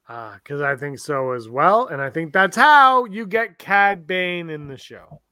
[0.07, 4.07] Uh, because I think so as well, and I think that's how you get Cad
[4.07, 5.23] Bane in the show.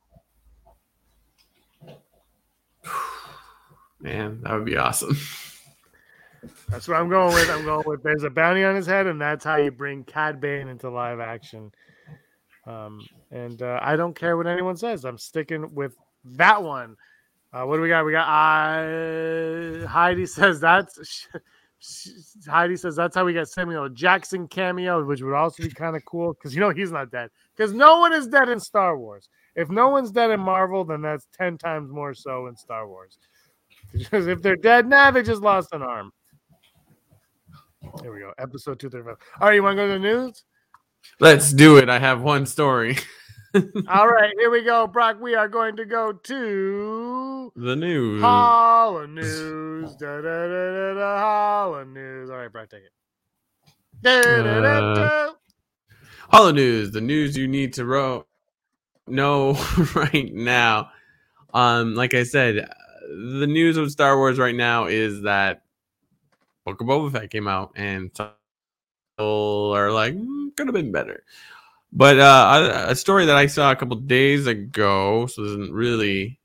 [4.00, 5.16] Man, that would be awesome.
[6.70, 7.50] That's what I'm going with.
[7.50, 8.02] I'm going with.
[8.02, 11.20] There's a bounty on his head, and that's how you bring Cad Bane into live
[11.20, 11.70] action.
[12.66, 15.04] Um, and uh, I don't care what anyone says.
[15.04, 16.96] I'm sticking with that one.
[17.52, 18.06] Uh, what do we got?
[18.06, 21.28] We got uh, Heidi says that's
[22.48, 26.04] Heidi says that's how we get Samuel Jackson cameo, which would also be kind of
[26.04, 27.30] cool because you know he's not dead.
[27.54, 29.28] Because no one is dead in Star Wars.
[29.54, 33.18] If no one's dead in Marvel, then that's ten times more so in Star Wars.
[33.92, 36.12] Because if they're dead, nah, they just lost an arm.
[38.00, 38.32] Here we go.
[38.38, 39.16] Episode 235.
[39.40, 40.44] All right, you want to go to the news?
[41.20, 41.88] Let's do it.
[41.88, 42.96] I have one story.
[43.88, 45.20] All right, here we go, Brock.
[45.20, 48.22] We are going to go to The news.
[48.22, 49.94] Holla News.
[49.96, 52.30] Da, da, da, da, da, News.
[52.30, 52.92] All right, Brock, take it.
[54.02, 55.32] Da, da, da, da.
[56.30, 58.26] Hollow news, the news you need to ro-
[59.06, 59.52] know
[59.94, 60.88] right now.
[61.52, 62.66] Um, like I said, uh,
[63.38, 65.62] the news of Star Wars right now is that
[66.64, 68.10] Book of Boba Fett came out, and
[69.22, 71.24] are like, mm, could have been better.
[71.92, 75.72] But uh, a, a story that I saw a couple days ago, so this isn't
[75.72, 76.40] really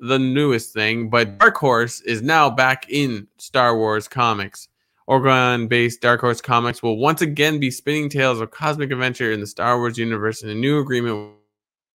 [0.00, 4.68] the newest thing, but Dark Horse is now back in Star Wars comics.
[5.06, 9.40] Oregon based Dark Horse Comics will once again be spinning tales of cosmic adventure in
[9.40, 11.34] the Star Wars universe in a new agreement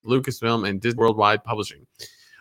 [0.05, 1.87] with Lucasfilm and Disney Worldwide Publishing.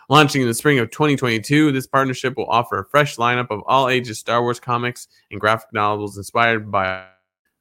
[0.09, 3.89] Launching in the spring of 2022, this partnership will offer a fresh lineup of all
[3.89, 7.05] ages Star Wars comics and graphic novels inspired by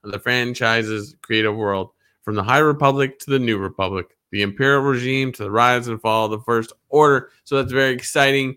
[0.03, 1.91] the franchise's creative world,
[2.23, 6.01] from the High Republic to the New Republic, the Imperial regime to the rise and
[6.01, 7.31] fall of the First Order.
[7.45, 8.57] So that's very exciting.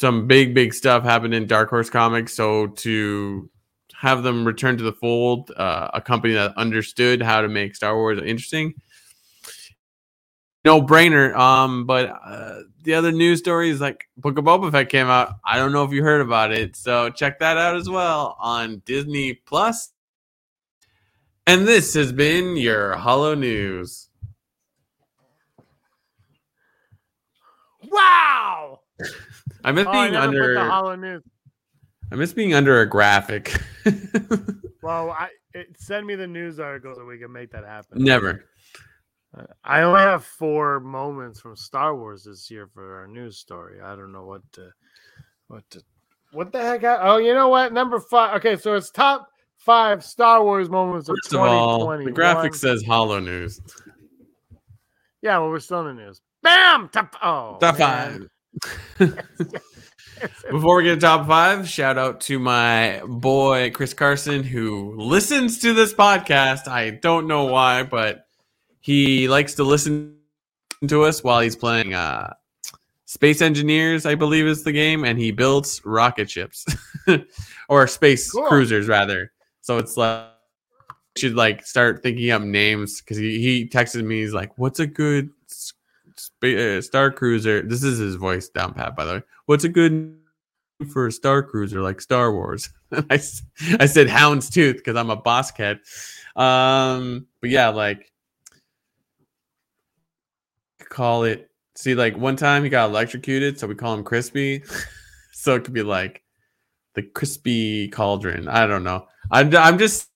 [0.00, 2.32] Some big, big stuff happened in Dark Horse Comics.
[2.32, 3.50] So to
[3.94, 7.96] have them return to the fold, uh, a company that understood how to make Star
[7.96, 8.74] Wars interesting.
[10.64, 11.34] No brainer.
[11.34, 15.34] Um, but uh, the other news story is like Book of Boba Fett came out.
[15.44, 18.82] I don't know if you heard about it, so check that out as well on
[18.84, 19.92] Disney Plus.
[21.48, 24.10] And this has been your Hollow News.
[27.90, 28.80] Wow.
[29.64, 30.68] I miss Oh, being never put the under.
[30.68, 31.22] Hollow News.
[32.12, 33.60] I miss being under a graphic.
[34.80, 38.02] Well, I it, send me the news article so we can make that happen.
[38.02, 38.44] Never.
[39.64, 43.80] I only have four moments from Star Wars this year for our news story.
[43.82, 44.70] I don't know what to,
[45.48, 45.82] what to,
[46.32, 46.84] what the heck?
[46.84, 47.72] I, oh, you know what?
[47.72, 48.36] Number five.
[48.36, 49.28] Okay, so it's top
[49.58, 52.04] five Star Wars moments of First of all, 2020.
[52.06, 53.60] the graphic says Hollow News.
[55.22, 56.20] Yeah, well, we're still in the news.
[56.42, 56.88] Bam!
[56.90, 57.14] Top.
[57.22, 58.28] Oh, Top man.
[58.98, 59.24] five.
[60.50, 65.58] Before we get to top five, shout out to my boy Chris Carson who listens
[65.60, 66.66] to this podcast.
[66.66, 68.26] I don't know why, but
[68.80, 70.16] he likes to listen
[70.88, 72.32] to us while he's playing uh,
[73.04, 76.64] Space Engineers, I believe is the game, and he builds rocket ships
[77.68, 78.44] or space Cool.
[78.48, 79.30] cruisers rather.
[79.68, 80.24] So it's like
[81.18, 84.22] should like start thinking up names because he, he texted me.
[84.22, 85.74] He's like, "What's a good s-
[86.16, 89.22] spa- uh, star cruiser?" This is his voice down pat, by the way.
[89.44, 90.16] What's a good
[90.90, 92.70] for a star cruiser like Star Wars?
[92.92, 93.16] And I,
[93.78, 95.80] I said Houndstooth because I'm a boss cat.
[96.34, 98.10] Um, but yeah, like
[100.88, 101.50] call it.
[101.74, 104.62] See, like one time he got electrocuted, so we call him Crispy.
[105.34, 106.22] so it could be like
[106.94, 108.48] the crispy cauldron.
[108.48, 109.06] I don't know.
[109.30, 110.08] I'm I'm just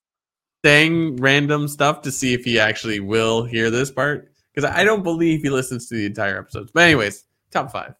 [0.64, 5.02] saying random stuff to see if he actually will hear this part because I don't
[5.02, 6.70] believe he listens to the entire episodes.
[6.72, 7.94] But anyways, top five.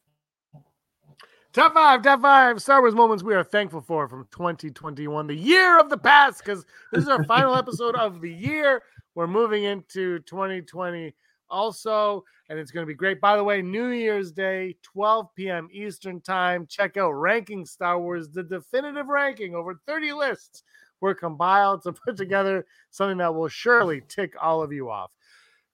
[1.53, 5.79] Top five, top five Star Wars moments we are thankful for from 2021, the year
[5.79, 8.83] of the past, because this is our final episode of the year.
[9.15, 11.13] We're moving into 2020
[11.51, 13.21] also, and it's going to be great.
[13.21, 15.69] By the way, New Year's Day, 12 p.m.
[15.71, 16.67] Eastern Time.
[16.67, 20.63] Check out Ranking Star Wars, the definitive ranking, over 30 lists
[21.03, 25.11] were compiled to put together something that will surely tick all of you off.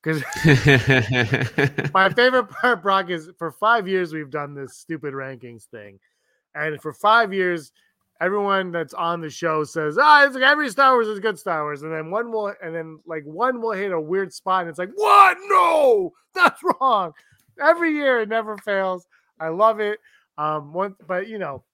[0.02, 0.22] Because
[1.94, 5.98] my favorite part, Brock, is for five years we've done this stupid rankings thing,
[6.54, 7.72] and for five years,
[8.20, 11.64] everyone that's on the show says, "Ah, it's like every Star Wars is good Star
[11.64, 14.70] Wars," and then one will, and then like one will hit a weird spot, and
[14.70, 15.36] it's like, "What?
[15.48, 17.12] No, that's wrong."
[17.60, 19.04] Every year, it never fails.
[19.40, 19.98] I love it.
[20.38, 21.64] Um, one, but you know,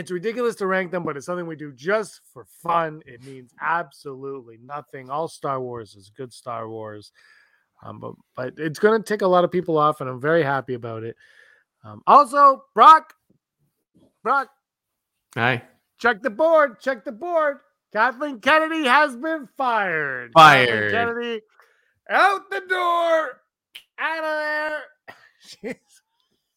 [0.00, 3.02] it's ridiculous to rank them, but it's something we do just for fun.
[3.04, 5.10] It means absolutely nothing.
[5.10, 7.12] All Star Wars is good Star Wars.
[7.82, 10.42] Um, but but it's going to take a lot of people off, and I'm very
[10.42, 11.16] happy about it.
[11.84, 13.12] Um, also, Brock,
[14.22, 14.48] Brock,
[15.34, 15.62] Hi.
[15.98, 16.80] check the board.
[16.80, 17.58] Check the board.
[17.92, 20.32] Kathleen Kennedy has been fired.
[20.34, 20.92] Kathleen Fired.
[20.92, 21.40] Kennedy
[22.08, 23.40] out the door,
[23.98, 24.82] out of there.
[25.42, 25.74] She's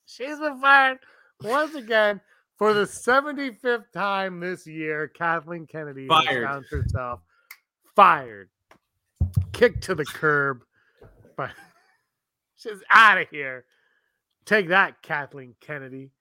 [0.05, 0.99] she's been fired
[1.41, 2.21] once again
[2.57, 5.07] for the 75th time this year.
[5.07, 6.43] Kathleen Kennedy Fired.
[6.43, 7.21] announced herself
[7.95, 8.49] fired,
[9.51, 10.61] kicked to the curb,
[11.35, 11.51] but
[12.55, 13.65] she's out of here.
[14.45, 16.11] Take that, Kathleen Kennedy.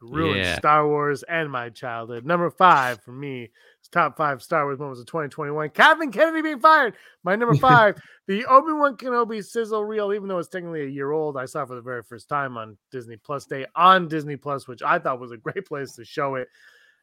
[0.00, 0.58] Ruined Yeah.
[0.58, 2.24] Star Wars and my childhood.
[2.24, 3.50] Number five for me
[3.90, 5.70] top five Star Wars moments of 2021.
[5.70, 6.94] Kathleen Kennedy being fired.
[7.24, 11.12] My number five, the Obi Wan Kenobi sizzle reel, even though it's technically a year
[11.12, 14.36] old, I saw it for the very first time on Disney Plus Day on Disney
[14.36, 16.48] Plus, which I thought was a great place to show it.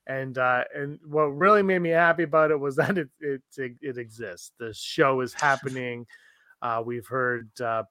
[0.05, 3.71] And uh, and what really made me happy about it was that it it it,
[3.81, 4.51] it exists.
[4.59, 6.05] The show is happening.
[6.61, 7.83] Uh, we've heard uh,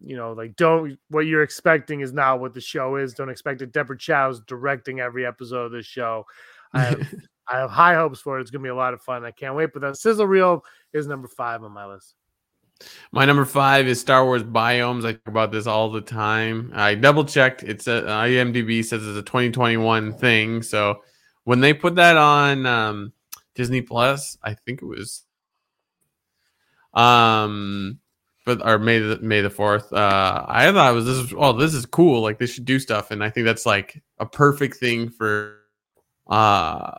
[0.00, 3.14] you know, like don't what you're expecting is not what the show is.
[3.14, 3.72] Don't expect it.
[3.72, 6.24] Deborah Chow's directing every episode of this show.
[6.72, 7.14] I have,
[7.48, 8.42] I have high hopes for it.
[8.42, 9.24] It's gonna be a lot of fun.
[9.24, 9.70] I can't wait.
[9.72, 12.14] But that sizzle reel is number five on my list.
[13.10, 15.06] My number five is Star Wars biomes.
[15.06, 16.72] I talk about this all the time.
[16.74, 17.62] I double checked.
[17.62, 20.62] It's a IMDb says it's a 2021 thing.
[20.62, 21.02] So
[21.44, 23.12] when they put that on um,
[23.54, 25.22] Disney Plus, I think it was
[26.92, 27.98] um
[28.46, 29.92] but or May the May the fourth.
[29.92, 32.22] Uh I thought it was this is oh this is cool.
[32.22, 33.10] Like they should do stuff.
[33.10, 35.58] And I think that's like a perfect thing for
[36.28, 36.92] uh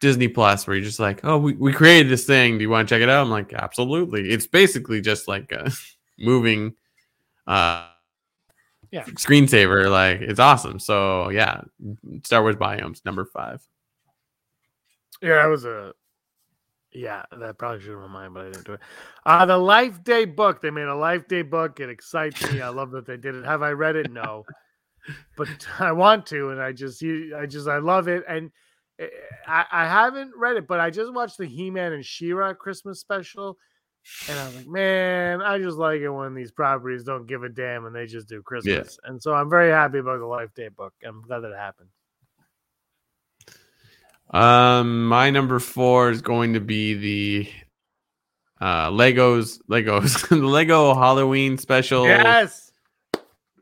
[0.00, 2.58] Disney Plus where you're just like, oh, we, we created this thing.
[2.58, 3.22] Do you want to check it out?
[3.22, 4.30] I'm like, absolutely.
[4.30, 5.70] It's basically just like a
[6.18, 6.74] moving
[7.46, 7.86] uh
[8.90, 9.04] Yeah.
[9.04, 9.88] screensaver.
[9.90, 10.78] Like it's awesome.
[10.80, 11.62] So yeah,
[12.24, 13.62] Star Wars biomes number five.
[15.22, 15.92] Yeah, that was a
[16.92, 18.80] yeah, that probably should have been mine, but I didn't do it.
[19.24, 20.60] Uh the Life Day book.
[20.60, 21.80] They made a Life Day book.
[21.80, 22.60] It excites me.
[22.60, 23.44] I love that they did it.
[23.44, 24.10] Have I read it?
[24.10, 24.44] No.
[25.36, 28.24] but I want to, and I just I just I love it.
[28.28, 28.50] And
[28.98, 29.08] eh,
[29.46, 33.56] I, I haven't read it, but I just watched the He-Man and She-Ra Christmas special.
[34.28, 37.84] And I'm like, man, I just like it when these properties don't give a damn
[37.84, 38.98] and they just do Christmas.
[39.04, 40.94] And so I'm very happy about the Life Day book.
[41.06, 41.90] I'm glad that it happened.
[44.30, 47.48] Um, my number four is going to be the
[48.60, 52.04] uh Legos, Legos, the Lego Halloween special.
[52.06, 52.70] Yes.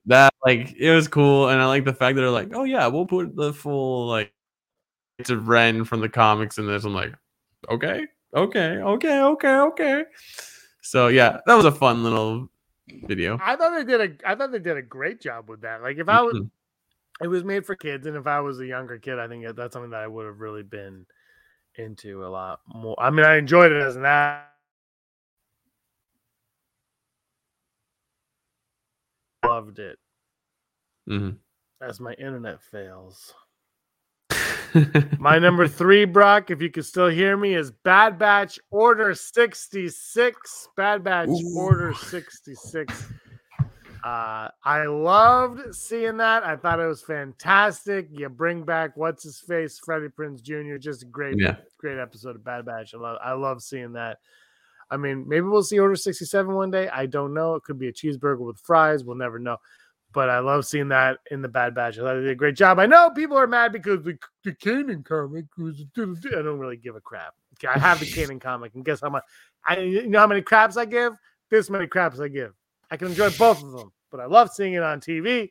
[0.06, 2.86] that like it was cool, and I like the fact that they're like, oh yeah,
[2.88, 4.32] we'll put the full like
[5.18, 6.84] it's a Ren from the comics in this.
[6.84, 7.14] I'm like,
[7.70, 10.04] okay, okay, okay, okay, okay.
[10.82, 12.48] So yeah, that was a fun little
[13.04, 13.38] video.
[13.42, 15.82] I thought they did a I thought they did a great job with that.
[15.82, 16.50] Like if I was Mhm.
[17.20, 19.72] It was made for kids, and if I was a younger kid, I think that's
[19.72, 21.06] something that I would have really been
[21.76, 22.96] into a lot more.
[22.98, 24.46] I mean, I enjoyed it as an act.
[29.44, 29.98] Loved it.
[31.08, 31.38] Mhm.
[31.80, 33.34] As my internet fails.
[35.18, 40.68] My number three, Brock, if you can still hear me, is Bad Batch Order 66.
[40.76, 41.56] Bad Batch Ooh.
[41.56, 43.08] Order 66.
[44.08, 46.42] Uh, I loved seeing that.
[46.42, 48.08] I thought it was fantastic.
[48.10, 50.76] You bring back what's his face, Freddie Prinze Jr.
[50.78, 51.56] Just a great, Yeah.
[51.76, 52.94] great episode of Bad Batch.
[52.94, 54.18] I love, I love seeing that.
[54.90, 56.88] I mean, maybe we'll see Order 67 one day.
[56.88, 57.54] I don't know.
[57.56, 59.04] It could be a cheeseburger with fries.
[59.04, 59.58] We'll never know.
[60.14, 61.98] But I love seeing that in the Bad Batch.
[61.98, 62.78] I thought they did a great job.
[62.78, 65.84] I know people are mad because the, the Kanan comic was.
[65.98, 67.34] I don't really give a crap.
[67.68, 69.24] I have the Kanan comic, and guess how much?
[69.66, 71.12] I you know how many craps I give?
[71.50, 72.54] This many craps I give.
[72.90, 75.50] I can enjoy both of them, but I love seeing it on TV,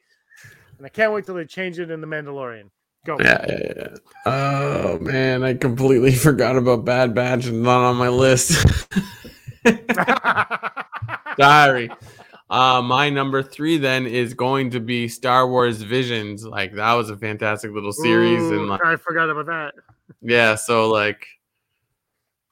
[0.78, 2.70] and I can't wait till they change it in the Mandalorian.
[3.06, 3.18] Go.
[3.20, 3.96] Yeah, yeah, yeah.
[4.26, 8.66] Oh man, I completely forgot about Bad Batch and not on my list.
[11.40, 11.90] Sorry.
[12.50, 16.46] Uh, my number three then is going to be Star Wars Visions.
[16.46, 19.74] Like that was a fantastic little series, Ooh, and like, I forgot about that.
[20.22, 21.26] yeah, so like,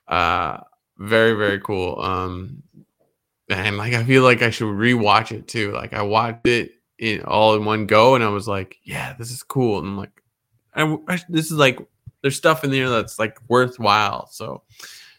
[0.07, 0.59] uh,
[0.97, 1.99] very very cool.
[1.99, 2.63] Um,
[3.49, 5.71] and like I feel like I should rewatch it too.
[5.71, 9.31] Like I watched it in all in one go, and I was like, yeah, this
[9.31, 9.79] is cool.
[9.79, 10.23] And I'm like,
[10.73, 11.79] I, I this is like
[12.21, 14.27] there's stuff in there that's like worthwhile.
[14.27, 14.63] So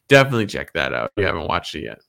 [0.09, 2.01] definitely check that out if you haven't watched it yet.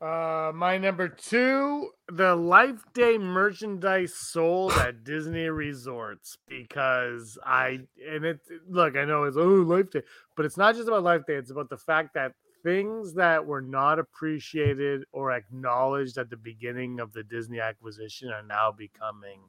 [0.00, 8.24] Uh, my number two, the Life Day merchandise sold at Disney resorts because I and
[8.24, 10.02] it look, I know it's oh Life Day,
[10.36, 11.34] but it's not just about Life Day.
[11.34, 12.32] It's about the fact that
[12.62, 18.42] things that were not appreciated or acknowledged at the beginning of the Disney acquisition are
[18.42, 19.40] now becoming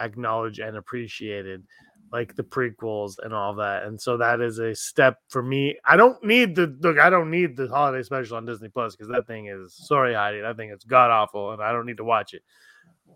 [0.00, 1.64] acknowledged and appreciated
[2.12, 3.84] like the prequels and all that.
[3.84, 5.76] And so that is a step for me.
[5.84, 9.10] I don't need the look, I don't need the holiday special on Disney Plus because
[9.10, 10.40] that thing is sorry, Heidi.
[10.40, 12.42] That thing is god awful and I don't need to watch it.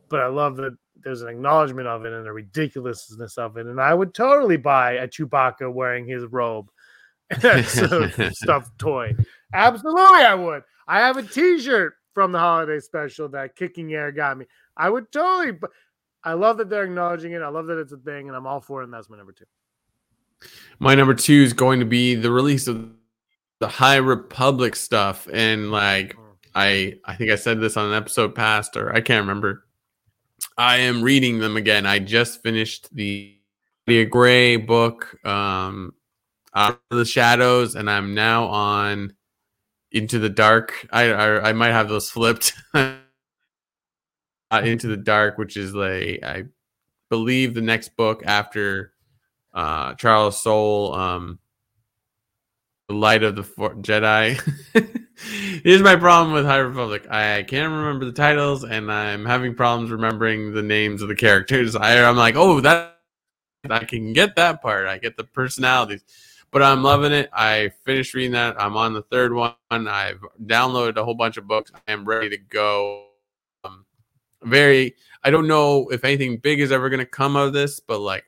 [0.09, 3.67] But I love that there's an acknowledgement of it and the ridiculousness of it.
[3.67, 6.69] And I would totally buy a Chewbacca wearing his robe
[8.33, 9.15] stuffed toy.
[9.53, 10.63] Absolutely, I would.
[10.87, 14.47] I have a t-shirt from the holiday special that Kicking Air got me.
[14.77, 15.59] I would totally
[16.23, 17.43] I love that they're acknowledging it.
[17.43, 18.85] I love that it's a thing, and I'm all for it.
[18.85, 19.47] And that's my number two.
[20.79, 22.91] My number two is going to be the release of
[23.59, 26.17] the High Republic stuff, and like
[26.51, 26.55] Mm.
[26.55, 29.65] I, I think I said this on an episode past, or I can't remember.
[30.57, 31.87] I am reading them again.
[31.87, 33.37] I just finished the
[33.87, 35.95] the Gray book, um,
[36.55, 39.15] Out of the Shadows, and I'm now on
[39.93, 40.87] Into the Dark.
[40.91, 42.55] I I, I might have those flipped.
[42.75, 42.97] uh,
[44.53, 46.45] Into the Dark, which is like I
[47.09, 48.93] believe the next book after
[49.55, 51.39] uh Charles Soule, um
[52.89, 54.41] The Light of the For- Jedi.
[55.63, 57.07] Here's my problem with High Republic.
[57.11, 61.77] I can't remember the titles and I'm having problems remembering the names of the characters.
[61.77, 62.97] I, I'm like, oh, that
[63.69, 64.87] I can get that part.
[64.87, 66.03] I get the personalities.
[66.53, 67.31] But I'm loving it.
[67.33, 68.61] I finished reading that.
[68.61, 69.55] I'm on the third one.
[69.71, 71.71] I've downloaded a whole bunch of books.
[71.75, 73.07] I am ready to go.
[73.63, 73.85] Um,
[74.43, 78.25] very I don't know if anything big is ever gonna come of this, but like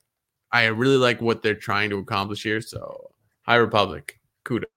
[0.52, 2.60] I really like what they're trying to accomplish here.
[2.60, 3.10] So
[3.42, 4.68] High Republic, kudos.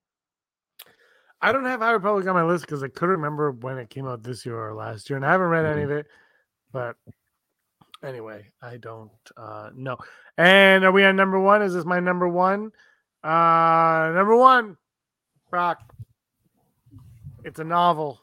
[1.42, 4.08] I don't have High Republic on my list because I couldn't remember when it came
[4.08, 6.08] out this year or last year, and I haven't read any of it.
[6.72, 6.96] But
[8.04, 9.98] anyway, I don't uh know.
[10.38, 11.62] And are we on number one?
[11.62, 12.72] Is this my number one?
[13.26, 14.78] Uh number one,
[15.50, 15.80] Brock.
[17.44, 18.22] It's a novel.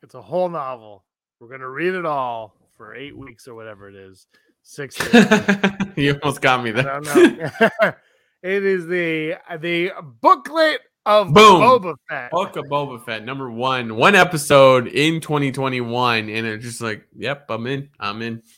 [0.00, 1.04] It's a whole novel.
[1.40, 4.28] We're gonna read it all for eight weeks or whatever it is.
[4.62, 4.96] Six
[5.96, 7.00] you almost got me there.
[8.42, 9.90] it is the the
[10.20, 11.60] booklet of Boom.
[11.60, 12.30] Boba Fett.
[12.30, 17.46] Book of Boba Fett, number one, one episode in 2021, and it's just like, yep,
[17.48, 18.42] I'm in, I'm in.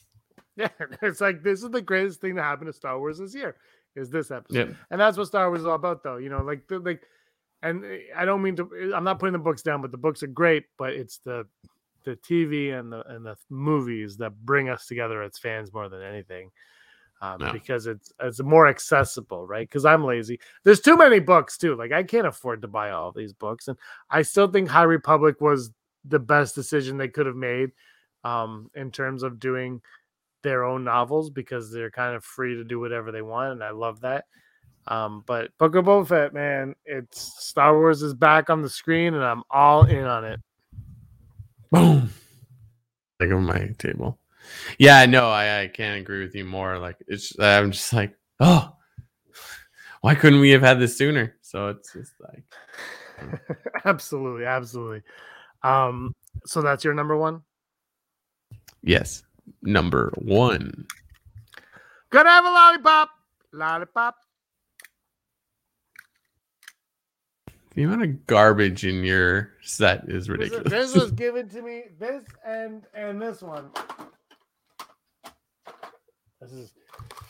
[0.59, 0.69] Yeah,
[1.03, 3.57] it's like this is the greatest thing that happened to Star Wars this year.
[3.97, 4.77] Is this episode, Yep.
[4.91, 6.19] and that's what Star Wars is all about, though.
[6.19, 7.03] You know, like the, like,
[7.63, 7.85] and
[8.15, 8.93] I don't mean to.
[8.95, 10.67] I'm not putting the books down, but the books are great.
[10.77, 11.47] But it's the
[12.05, 16.03] the TV and the and the movies that bring us together as fans more than
[16.03, 16.51] anything.
[17.23, 17.53] Um, Yeah.
[17.53, 19.67] because it's it's more accessible, right?
[19.67, 20.39] Because I'm lazy.
[20.65, 21.75] There's too many books too.
[21.75, 23.79] Like I can't afford to buy all these books, and
[24.11, 25.73] I still think High Republic was
[26.05, 27.73] the best decision they could have made
[28.25, 29.81] um, in terms of doing
[30.43, 33.71] their own novels because they're kind of free to do whatever they want, and I
[33.71, 34.25] love that.
[34.89, 39.15] Um, but Book of Boba Fett, man, it's Star Wars is back on the screen,
[39.15, 40.41] and I'm all in on it.
[41.71, 42.11] Boom.
[43.19, 44.19] Like on my table.
[44.79, 46.79] Yeah, no, I, I can't agree with you more.
[46.79, 48.77] Like it's I'm just like, oh,
[50.03, 51.35] why couldn't we have had this sooner?
[51.43, 52.45] So it's just like
[53.85, 55.03] absolutely, absolutely.
[55.63, 56.15] Um,
[56.45, 57.43] so that's your number one.
[58.83, 59.25] yes,
[59.63, 60.87] number one.
[62.11, 63.11] Gonna have a lollipop,
[63.53, 64.17] lollipop.
[67.75, 70.71] The amount of garbage in your set is This, ridiculous.
[70.71, 71.85] this was given to me.
[71.99, 73.71] This and and this one.
[76.41, 76.73] This is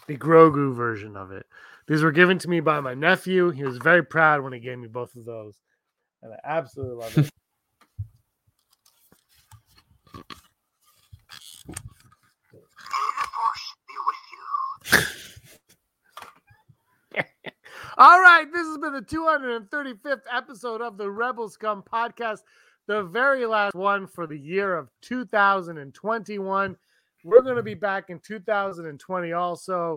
[0.07, 1.47] the Grogu version of it.
[1.89, 3.51] These were given to me by my nephew.
[3.51, 5.57] He was very proud when he gave me both of those,
[6.23, 7.31] and I absolutely love it.
[17.99, 22.41] All right, this has been the 235th episode of the Rebel Scum podcast,
[22.87, 26.77] the very last one for the year of 2021.
[27.25, 29.97] We're going to be back in 2020 also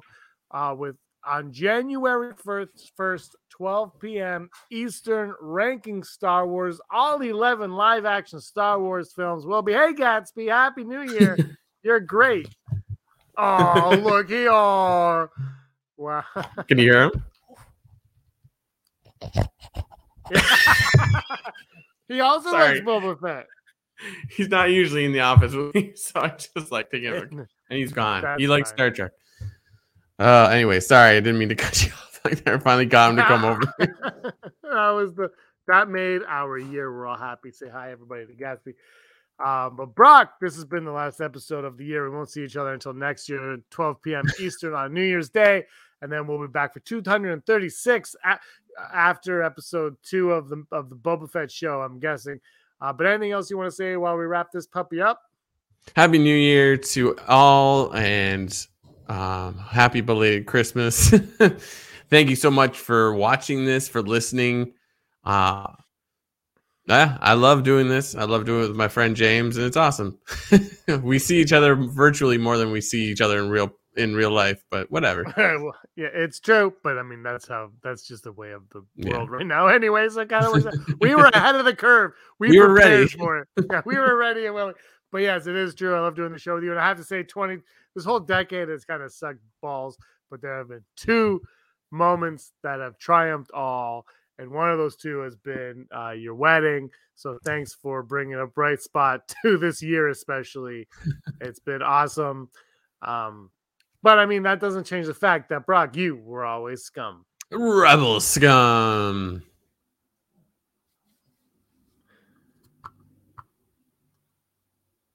[0.51, 0.95] uh, with
[1.25, 4.49] on January 1st, 1st, 12 p.m.
[4.71, 9.73] Eastern, ranking Star Wars, all 11 live action Star Wars films will be.
[9.73, 11.37] Hey, Gatsby, Happy New Year.
[11.83, 12.47] You're great.
[13.37, 15.29] Oh, look here.
[15.97, 16.23] Wow.
[16.69, 17.25] Can you hear him?
[22.07, 22.75] he also Sorry.
[22.75, 23.47] likes Boba Fett.
[24.29, 27.31] He's not usually in the office with me, so I just like to taking it.
[27.31, 28.21] And he's gone.
[28.21, 28.77] That's he likes fine.
[28.77, 29.11] Star Trek.
[30.17, 32.21] Uh, anyway, sorry, I didn't mean to cut you off.
[32.25, 33.61] Like, I finally got him to come over.
[33.77, 35.31] that was the
[35.67, 36.91] that made our year.
[36.91, 37.51] We're all happy.
[37.51, 38.73] Say hi, everybody, to Gatsby.
[39.39, 42.09] Um, but Brock, this has been the last episode of the year.
[42.09, 44.25] We won't see each other until next year, 12 p.m.
[44.39, 45.65] Eastern on New Year's Day,
[46.01, 48.39] and then we'll be back for 236 a-
[48.93, 51.81] after episode two of the of the Boba Fett show.
[51.81, 52.39] I'm guessing.
[52.81, 55.21] Uh, but anything else you want to say while we wrap this puppy up?
[55.95, 58.67] Happy New Year to all, and
[59.07, 61.09] um, happy belated Christmas.
[62.09, 64.73] Thank you so much for watching this, for listening.
[65.23, 65.67] Uh,
[66.87, 68.15] yeah, I love doing this.
[68.15, 70.17] I love doing it with my friend James, and it's awesome.
[71.03, 74.31] we see each other virtually more than we see each other in real in real
[74.31, 75.23] life, but whatever.
[75.95, 79.09] Yeah, it's true, but I mean that's how that's just the way of the Yeah.
[79.17, 79.67] world right now.
[79.67, 80.73] Anyways, it kind of.
[81.01, 82.13] We were ahead of the curve.
[82.39, 83.07] We, We were ready.
[83.07, 83.47] for it.
[83.71, 84.75] Yeah, we were ready and willing.
[85.11, 85.95] But yes, it is true.
[85.95, 87.57] I love doing the show with you, and I have to say, twenty
[87.95, 89.97] this whole decade has kind of sucked balls,
[90.31, 91.41] but there have been two
[91.91, 94.05] moments that have triumphed all,
[94.37, 96.89] and one of those two has been uh, your wedding.
[97.15, 100.87] So thanks for bringing a bright spot to this year, especially.
[101.41, 102.49] it's been awesome.
[103.01, 103.49] Um,
[104.03, 107.25] but I mean, that doesn't change the fact that Brock, you were always scum.
[107.51, 109.43] Rebel scum.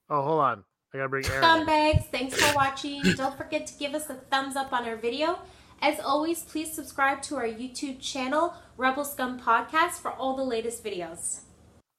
[0.09, 0.63] Oh, hold on.
[0.93, 1.61] I gotta bring Aaron.
[1.61, 1.67] in.
[1.67, 3.01] Scumbags, thanks for watching.
[3.15, 5.39] Don't forget to give us a thumbs up on our video.
[5.81, 10.83] As always, please subscribe to our YouTube channel, Rebel Scum Podcast, for all the latest
[10.83, 11.41] videos.